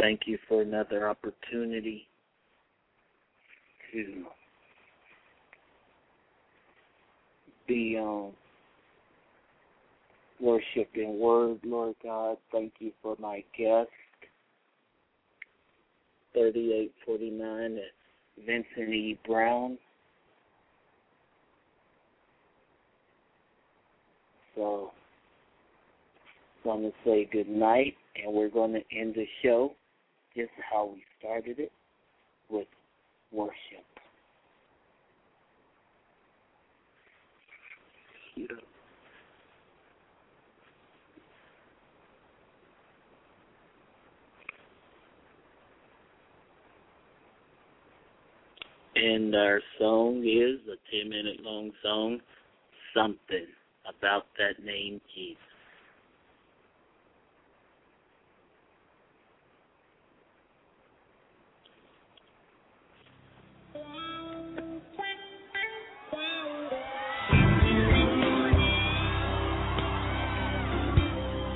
Thank 0.00 0.22
you 0.24 0.38
for 0.48 0.62
another 0.62 1.10
opportunity 1.10 2.08
to 3.92 4.24
be 7.68 7.98
on 7.98 8.32
worship 10.40 10.88
in 10.94 11.18
word, 11.18 11.58
Lord 11.64 11.96
God. 12.02 12.38
Thank 12.50 12.72
you 12.78 12.92
for 13.02 13.14
my 13.20 13.44
guest, 13.58 13.90
3849 16.32 17.76
at 17.76 18.46
Vincent 18.46 18.94
E. 18.94 19.18
Brown. 19.26 19.76
So, 24.54 24.92
I 26.64 26.68
want 26.68 26.82
to 26.84 26.92
say 27.04 27.28
good 27.30 27.50
night, 27.50 27.96
and 28.16 28.32
we're 28.32 28.48
going 28.48 28.72
to 28.72 28.98
end 28.98 29.14
the 29.14 29.26
show 29.42 29.74
just 30.34 30.50
how 30.70 30.90
we 30.92 31.02
started 31.18 31.58
it 31.58 31.72
with 32.48 32.68
worship. 33.32 33.54
And 48.96 49.34
our 49.34 49.60
song 49.78 50.18
is 50.26 50.60
a 50.68 50.76
10 50.94 51.08
minute 51.08 51.40
long 51.42 51.70
song, 51.82 52.20
Something 52.94 53.46
About 53.88 54.26
That 54.38 54.62
Name 54.62 55.00
Jesus. 55.14 55.49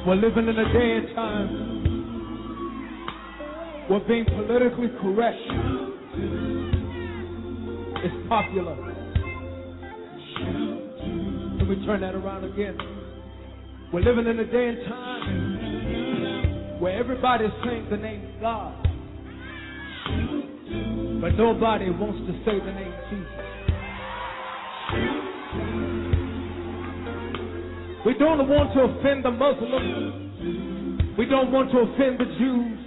We're 0.07 0.17
living 0.17 0.49
in 0.49 0.59
a 0.59 0.71
day 0.71 0.97
and 0.99 1.15
time 1.17 1.49
where 3.89 4.01
being 4.01 4.27
politically 4.27 4.89
correct 5.01 5.39
is 8.05 8.13
popular. 8.29 8.77
Let 11.57 11.69
me 11.71 11.87
turn 11.87 12.01
that 12.03 12.15
around 12.15 12.45
again. 12.45 12.77
We're 13.95 14.03
living 14.03 14.27
in 14.27 14.39
a 14.41 14.45
day 14.45 14.69
and 14.69 14.85
time 14.87 16.81
where 16.81 16.99
everybody's 16.99 17.53
saying 17.65 17.87
the 17.89 17.97
name 17.97 18.31
God, 18.43 18.75
but 21.23 21.33
nobody 21.39 21.89
wants 21.89 22.21
to 22.27 22.33
say 22.45 22.59
the 22.59 22.73
name 22.73 22.93
Jesus. 23.09 23.64
We 28.05 28.13
don't 28.15 28.47
want 28.49 28.75
to 28.75 28.81
offend 28.85 29.25
the 29.25 29.31
Muslims. 29.31 31.17
We 31.17 31.25
don't 31.25 31.51
want 31.51 31.71
to 31.73 31.79
offend 31.79 32.21
the 32.21 32.27
Jews. 32.37 32.79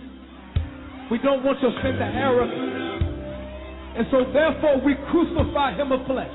We 1.09 1.17
don't 1.17 1.43
want 1.43 1.59
to 1.61 1.67
offend 1.67 1.97
the 1.97 2.05
Arabs. 2.05 2.53
And 3.97 4.05
so 4.11 4.31
therefore 4.31 4.79
we 4.85 4.93
crucify 5.09 5.73
him 5.73 5.91
of 5.91 6.05
flesh. 6.05 6.29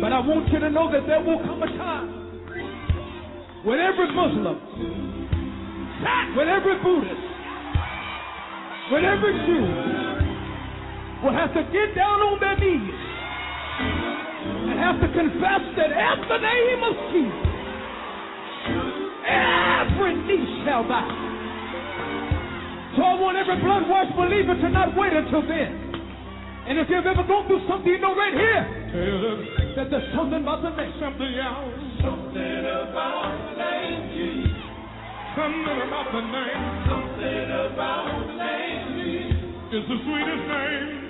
But 0.00 0.12
I 0.12 0.20
want 0.20 0.52
you 0.52 0.60
to 0.60 0.70
know 0.70 0.92
that 0.92 1.04
there 1.08 1.20
will 1.20 1.38
come 1.40 1.62
a 1.64 1.66
time 1.76 2.08
when 3.64 3.80
every 3.80 4.06
Muslim, 4.14 4.60
when 6.36 6.48
every 6.48 6.78
Buddhist, 6.78 7.26
when 8.92 9.04
every 9.04 9.32
Jew 9.46 10.03
will 11.24 11.32
have 11.32 11.56
to 11.56 11.64
get 11.72 11.96
down 11.96 12.20
on 12.20 12.36
their 12.36 12.52
knees 12.60 13.00
and 14.68 14.76
have 14.76 15.00
to 15.00 15.08
confess 15.08 15.64
that 15.80 15.88
at 15.88 16.20
the 16.28 16.36
name 16.36 16.80
of 16.84 16.94
Jesus, 17.16 17.48
every 19.24 20.20
knee 20.28 20.44
shall 20.68 20.84
bow. 20.84 21.08
So 22.92 23.00
I 23.02 23.14
want 23.16 23.40
every 23.40 23.56
blood 23.56 23.88
washed 23.88 24.12
believer 24.20 24.52
to 24.52 24.68
not 24.68 24.92
wait 24.92 25.16
until 25.16 25.40
then. 25.48 25.80
And 26.68 26.78
if 26.78 26.92
you've 26.92 27.08
ever 27.08 27.24
gone 27.24 27.48
through 27.48 27.64
something, 27.72 27.88
you 27.88 27.98
know 28.04 28.12
right 28.12 28.36
here 28.36 29.72
that 29.80 29.88
there's 29.88 30.08
something 30.12 30.44
about 30.44 30.60
the 30.60 30.76
name. 30.76 30.92
Something 31.00 31.34
else. 31.40 31.72
Something 32.04 32.68
about 32.68 33.32
the 33.32 33.64
name 33.64 34.00
Jesus. 34.12 34.60
Something 35.40 35.78
about 35.88 36.08
the 36.12 36.20
name. 36.20 36.60
Something 36.84 37.48
about 37.72 38.12
the 38.12 38.36
name 38.36 38.84
Jesus. 38.92 39.72
It's 39.72 39.88
the 39.88 39.98
sweetest 40.04 40.44
name. 40.52 41.03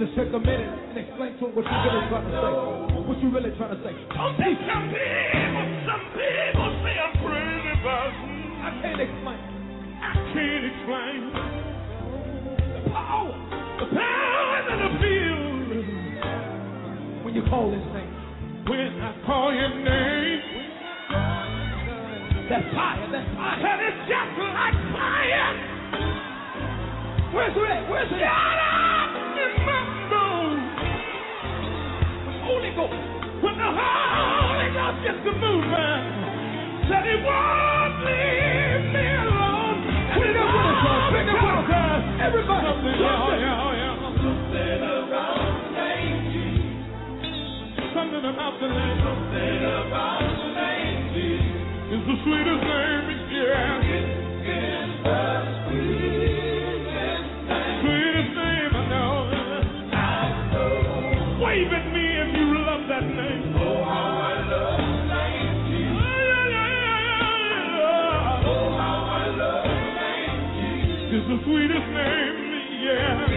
Just 0.00 0.16
take 0.16 0.32
a 0.32 0.38
minute 0.38 0.78
and 0.88 0.98
explain 0.98 1.32
to 1.38 1.46
him 1.46 1.54
what 1.54 1.64
you're 1.64 1.84
really 1.84 2.08
trying 2.08 2.24
to 2.24 2.86
say. 2.86 2.89
What 3.20 3.28
you 3.28 3.36
really 3.36 3.52
trying 3.58 3.76
to 3.76 3.82
say. 3.84 3.92
Some 4.16 4.32
people, 4.32 4.64
some 4.64 4.88
people, 4.88 5.60
some 5.84 6.08
people 6.16 6.72
say 6.80 6.96
I'm 6.96 7.12
crazy, 7.20 7.76
but 7.84 8.16
I 8.64 8.80
can't 8.80 8.96
explain. 8.96 9.36
I 10.00 10.16
can't 10.32 10.64
explain 10.64 11.28
the 12.80 12.80
power, 12.88 13.36
the 13.76 13.92
power 13.92 14.72
in 14.72 14.78
the 14.80 14.88
field 15.04 15.68
when 17.26 17.34
you 17.36 17.44
call 17.50 17.68
His 17.68 17.84
name. 17.92 18.08
When 18.64 18.88
I 19.04 19.12
call 19.26 19.52
Your 19.52 19.68
name. 19.68 20.40
That 22.48 22.64
fire, 22.72 23.04
that 23.04 23.26
fire. 23.36 23.60
And 23.68 23.84
it's 23.84 24.00
just 24.08 24.32
like 24.48 24.80
fire. 24.96 25.60
Where's 27.36 27.52
it? 27.52 27.84
Where's 27.84 28.08
it? 28.08 28.16
Shut 28.16 28.56
up 28.64 29.12
in 29.36 29.52
my 29.68 30.08
bones. 30.08 30.72
Holy 32.48 32.72
Ghost. 32.74 33.09
When 33.40 33.56
the 33.56 33.70
Holy 33.72 34.68
Ghost 34.76 34.98
gets 35.00 35.20
to 35.24 35.32
moving, 35.32 36.04
said 36.88 37.04
he 37.08 37.16
won't 37.24 37.94
leave 38.04 38.84
me 38.92 39.06
alone. 39.24 39.80
Put 40.12 40.26
it 40.28 40.36
up 40.36 40.44
with 40.44 40.60
us, 40.60 40.84
y'all. 40.84 41.08
Bring 41.10 41.24
with 41.24 41.72
us. 41.72 42.02
Everybody. 42.20 42.68
Something, 42.68 43.00
yeah, 43.00 43.24
oh, 43.24 43.32
yeah, 43.40 43.64
oh, 43.64 43.72
yeah. 43.80 43.96
Something 44.20 44.82
about 44.84 45.40
the 45.56 45.72
name 45.72 46.20
Jesus. 46.30 47.88
Something 47.96 48.24
about 48.28 48.54
the 48.60 48.68
name. 48.68 48.98
Something 49.00 49.64
about 49.64 50.20
the 50.20 50.48
name 50.60 51.00
Jesus. 51.16 51.96
It's 51.96 52.04
the 52.06 52.16
sweetest 52.22 52.60
name, 52.60 53.08
yeah. 53.32 53.80
It 53.80 54.04
is 54.44 55.00
the 71.30 71.38
sweetest 71.46 71.88
name, 71.94 72.34
yeah. 72.82 73.30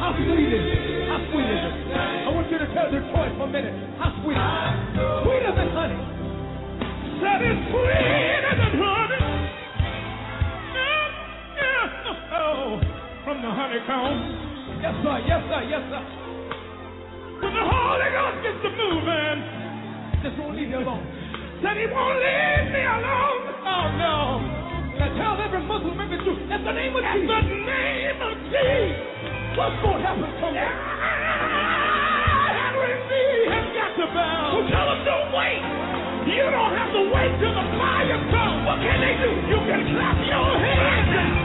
How 0.00 0.16
sweet 0.16 0.48
is 0.48 0.64
it? 0.64 1.08
How 1.08 1.20
sweet 1.28 1.44
is 1.44 1.60
it? 1.60 1.74
I 1.92 2.28
want 2.32 2.48
you 2.50 2.58
to 2.58 2.68
tell 2.72 2.88
Detroit 2.88 3.36
for 3.36 3.44
a 3.44 3.52
minute. 3.52 3.76
How 4.00 4.16
sweet 4.24 4.40
is 4.40 4.40
it? 4.40 5.22
Sweeter 5.28 5.52
than 5.52 5.68
honey 5.76 6.12
that 7.22 7.38
is 7.38 7.54
sweeter 7.70 8.54
than 8.58 8.72
honey. 8.82 9.22
Yeah, 10.74 11.06
yeah. 11.54 12.34
Oh, 12.34 12.82
from 13.22 13.38
the 13.42 13.50
honeycomb. 13.50 14.18
Yes, 14.82 14.94
sir. 15.06 15.16
Yes, 15.22 15.42
sir. 15.46 15.60
Yes, 15.70 15.82
sir. 15.86 16.02
When 17.38 17.54
the 17.54 17.62
Holy 17.62 18.10
Ghost 18.10 18.38
gets 18.42 18.58
to 18.66 18.70
moving, 18.74 19.38
just 20.22 20.34
won't 20.38 20.56
leave 20.58 20.70
you 20.70 20.82
alone. 20.82 21.06
Said 21.62 21.78
he 21.78 21.86
won't 21.86 22.18
leave 22.18 22.66
me 22.74 22.82
alone. 22.82 23.42
Oh 23.70 23.86
no. 24.02 24.71
Now 24.98 25.08
tell 25.16 25.34
every 25.40 25.62
Muslim, 25.64 26.00
every 26.00 26.18
Jew, 26.24 26.36
at 26.52 26.60
the 26.64 26.72
name 26.72 26.92
of 26.96 27.02
Jesus. 27.02 27.30
At 27.32 27.44
the 27.48 27.60
name 27.64 28.20
of 28.20 28.32
Jesus. 28.48 29.12
What's 29.56 29.76
going 29.84 30.00
to 30.00 30.04
happen 30.04 30.30
someday? 30.40 30.72
Every 32.62 32.94
knee 33.08 33.52
has 33.52 33.66
got 33.72 33.92
to 34.00 34.06
bow. 34.12 34.48
So 34.52 34.58
tell 34.68 34.86
them 34.92 35.00
don't 35.04 35.28
wait. 35.32 35.60
You 36.28 36.44
don't 36.48 36.74
have 36.76 36.92
to 36.92 37.02
wait 37.12 37.32
till 37.40 37.54
the 37.56 37.66
fire 37.76 38.20
comes. 38.32 38.60
What 38.64 38.78
can 38.80 38.98
they 39.00 39.14
do? 39.20 39.30
You 39.48 39.58
can 39.64 39.80
clap 39.92 40.16
your 40.24 40.50
hands 40.60 41.41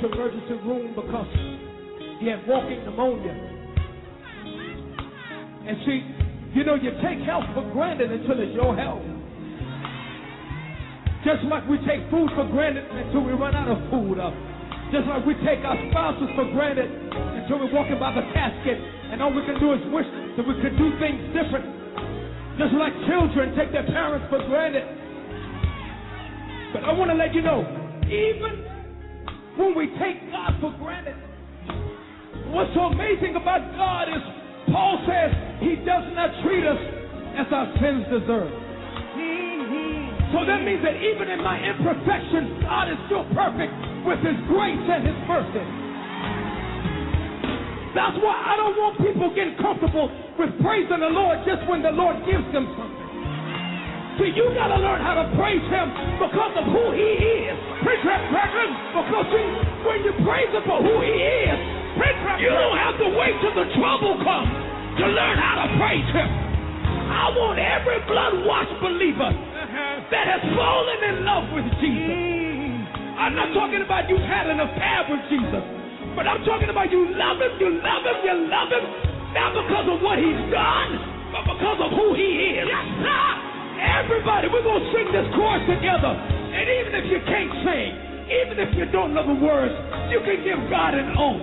to 0.00 0.12
emergency 0.12 0.56
room 0.64 0.94
because 0.96 1.28
he 2.20 2.26
had 2.28 2.46
walking 2.48 2.84
pneumonia. 2.84 3.36
And 5.66 5.76
see, 5.84 6.00
you 6.56 6.64
know, 6.64 6.74
you 6.74 6.90
take 7.04 7.20
health 7.24 7.44
for 7.54 7.68
granted 7.72 8.10
until 8.10 8.40
it's 8.40 8.54
your 8.56 8.74
health. 8.76 9.04
Just 11.24 11.44
like 11.52 11.68
we 11.68 11.76
take 11.84 12.00
food 12.08 12.32
for 12.32 12.48
granted 12.48 12.88
until 12.88 13.20
we 13.20 13.32
run 13.36 13.54
out 13.54 13.68
of 13.68 13.78
food. 13.92 14.16
Uh, 14.16 14.32
just 14.88 15.06
like 15.06 15.24
we 15.28 15.34
take 15.44 15.60
our 15.62 15.76
spouses 15.92 16.32
for 16.34 16.48
granted 16.56 16.88
until 16.88 17.60
we're 17.60 17.72
walking 17.72 18.00
by 18.00 18.10
the 18.16 18.24
casket 18.32 18.80
and 19.12 19.20
all 19.22 19.32
we 19.32 19.44
can 19.44 19.60
do 19.60 19.72
is 19.74 19.80
wish 19.92 20.06
that 20.36 20.46
we 20.46 20.54
could 20.62 20.74
do 20.78 20.88
things 20.98 21.20
different. 21.36 21.66
Just 22.58 22.72
like 22.74 22.92
children 23.06 23.54
take 23.54 23.70
their 23.70 23.86
parents 23.86 24.26
for 24.30 24.40
granted. 24.48 24.86
But 26.72 26.84
I 26.84 26.92
want 26.94 27.10
to 27.10 27.18
let 27.18 27.34
you 27.34 27.42
know, 27.42 27.66
even 28.06 28.69
when 29.56 29.74
we 29.74 29.86
take 29.98 30.30
God 30.30 30.54
for 30.60 30.70
granted, 30.78 31.16
what's 32.50 32.72
so 32.74 32.92
amazing 32.92 33.36
about 33.36 33.62
God 33.74 34.08
is 34.08 34.22
Paul 34.70 35.02
says 35.02 35.30
he 35.58 35.76
does 35.82 36.06
not 36.14 36.30
treat 36.46 36.62
us 36.62 36.78
as 37.34 37.46
our 37.50 37.66
sins 37.82 38.06
deserve. 38.06 38.52
So 40.30 40.46
that 40.46 40.62
means 40.62 40.78
that 40.86 40.94
even 40.94 41.26
in 41.26 41.42
my 41.42 41.58
imperfections, 41.58 42.62
God 42.62 42.86
is 42.86 42.98
still 43.10 43.26
perfect 43.34 43.74
with 44.06 44.22
his 44.22 44.38
grace 44.46 44.78
and 44.78 45.02
his 45.02 45.18
mercy. 45.26 45.66
That's 47.98 48.14
why 48.22 48.38
I 48.38 48.54
don't 48.54 48.78
want 48.78 48.94
people 49.02 49.34
getting 49.34 49.58
comfortable 49.58 50.06
with 50.38 50.54
praising 50.62 51.02
the 51.02 51.10
Lord 51.10 51.42
just 51.42 51.66
when 51.66 51.82
the 51.82 51.90
Lord 51.90 52.22
gives 52.22 52.46
them 52.54 52.70
something. 52.78 52.99
See, 54.20 54.36
you 54.36 54.52
got 54.52 54.68
to 54.68 54.76
learn 54.76 55.00
how 55.00 55.16
to 55.16 55.24
praise 55.32 55.64
Him 55.72 55.88
because 56.20 56.52
of 56.60 56.68
who 56.68 56.92
He 56.92 57.08
is. 57.48 57.56
Preach 57.80 58.04
that, 58.04 58.20
brethren. 58.28 58.68
Because 58.92 59.26
see, 59.32 59.48
when 59.88 59.98
you 60.04 60.12
praise 60.28 60.52
Him 60.52 60.60
for 60.68 60.76
who 60.84 60.94
He 61.00 61.16
is, 61.16 61.58
you 62.36 62.52
don't 62.52 62.76
have 62.76 63.00
to 63.00 63.08
wait 63.16 63.32
till 63.40 63.56
the 63.56 63.64
trouble 63.80 64.20
comes 64.20 64.52
to 65.00 65.04
learn 65.08 65.36
how 65.40 65.64
to 65.64 65.68
praise 65.80 66.04
Him. 66.12 66.28
I 66.28 67.32
want 67.32 67.64
every 67.64 67.96
blood-washed 68.04 68.76
believer 68.84 69.32
uh-huh. 69.32 70.12
that 70.12 70.24
has 70.28 70.42
fallen 70.52 71.00
in 71.00 71.16
love 71.24 71.46
with 71.56 71.68
Jesus. 71.80 72.12
Mm. 72.12 73.24
I'm 73.24 73.32
not 73.32 73.56
talking 73.56 73.80
about 73.80 74.04
you've 74.12 74.24
had 74.28 74.52
an 74.52 74.60
affair 74.60 75.00
with 75.08 75.24
Jesus, 75.32 75.64
but 76.12 76.28
I'm 76.28 76.44
talking 76.44 76.68
about 76.68 76.92
you 76.92 77.08
love 77.16 77.40
Him, 77.40 77.56
you 77.56 77.72
love 77.80 78.04
Him, 78.04 78.18
you 78.20 78.36
love 78.52 78.68
Him, 78.68 78.84
not 79.32 79.56
because 79.56 79.86
of 79.90 79.98
what 80.04 80.20
He's 80.20 80.44
done, 80.52 80.90
but 81.32 81.44
because 81.56 81.78
of 81.88 81.90
who 81.96 82.12
He 82.20 82.60
is. 82.60 82.68
Yes, 82.68 82.84
sir. 83.00 83.50
Everybody, 83.80 84.52
we're 84.52 84.60
going 84.60 84.84
to 84.84 84.90
sing 84.92 85.08
this 85.08 85.24
chorus 85.32 85.64
together. 85.64 86.12
And 86.12 86.64
even 86.68 86.92
if 87.00 87.08
you 87.08 87.20
can't 87.24 87.52
sing, 87.64 87.90
even 88.28 88.60
if 88.60 88.76
you 88.76 88.84
don't 88.92 89.16
know 89.16 89.24
the 89.24 89.40
words, 89.40 89.72
you 90.12 90.20
can 90.20 90.44
give 90.44 90.60
God 90.68 90.92
an 90.92 91.16
oath. 91.16 91.40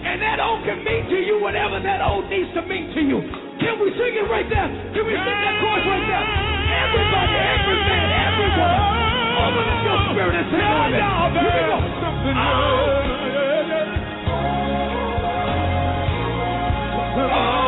And 0.00 0.22
that 0.22 0.38
oath 0.38 0.62
can 0.62 0.86
mean 0.86 1.10
to 1.10 1.18
you 1.18 1.42
whatever 1.42 1.82
that 1.82 2.00
oath 2.06 2.24
needs 2.30 2.54
to 2.54 2.62
mean 2.62 2.94
to 2.94 3.02
you. 3.02 3.18
Can 3.58 3.82
we 3.82 3.90
sing 3.98 4.14
it 4.14 4.30
right 4.30 4.46
there? 4.46 4.70
Can 4.94 5.02
we 5.04 5.12
sing 5.12 5.38
that 5.42 5.56
chorus 5.58 5.84
right 5.84 6.06
there? 6.06 6.26
Everybody, 6.70 7.34
every 7.34 7.78
man, 7.82 8.08
everyone. 8.30 8.80
Open 9.42 9.66
up 9.66 9.80
your 9.82 9.98
spirit 10.14 10.34
and 10.38 10.46
sing 10.54 10.62
it. 10.62 11.02
Here 11.34 11.50
we 11.50 11.66
go. 11.66 11.78
Oh. 17.20 17.59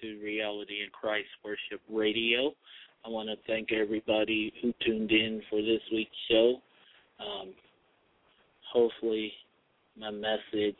To 0.00 0.20
Reality 0.22 0.82
in 0.82 0.90
Christ 0.90 1.28
Worship 1.44 1.80
Radio. 1.90 2.52
I 3.04 3.08
want 3.08 3.28
to 3.28 3.36
thank 3.46 3.72
everybody 3.72 4.52
who 4.60 4.72
tuned 4.84 5.10
in 5.10 5.42
for 5.48 5.60
this 5.62 5.80
week's 5.92 6.10
show. 6.30 6.56
Um, 7.18 7.54
hopefully, 8.72 9.32
my 9.98 10.10
message 10.10 10.76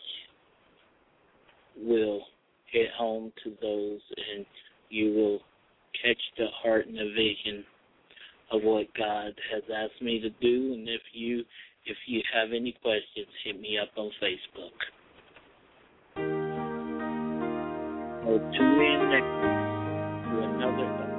will 1.77 2.20
hit 2.73 2.89
home 2.97 3.32
to 3.45 3.53
those 3.61 4.01
and 4.35 4.45
you 4.91 5.15
will 5.15 5.39
catch 6.03 6.20
the 6.39 6.47
heart 6.62 6.87
and 6.87 6.97
the 6.97 7.12
vision 7.15 7.65
of 8.53 8.62
what 8.62 8.87
God 8.97 9.32
has 9.53 9.62
asked 9.74 10.03
me 10.03 10.20
to 10.20 10.31
do. 10.41 10.74
And 10.74 10.89
if 10.89 11.03
you 11.12 11.45
if 11.87 11.97
you 12.07 12.20
have 12.35 12.51
any 12.53 12.77
questions, 12.82 13.27
hit 13.45 13.61
me 13.61 13.78
up 13.78 13.89
on 13.97 14.11
Facebook. 14.23 14.77
Or 18.31 18.39
tune 18.39 18.81
in 18.81 19.11
next 19.11 19.27
to 20.31 20.39
another 20.44 21.10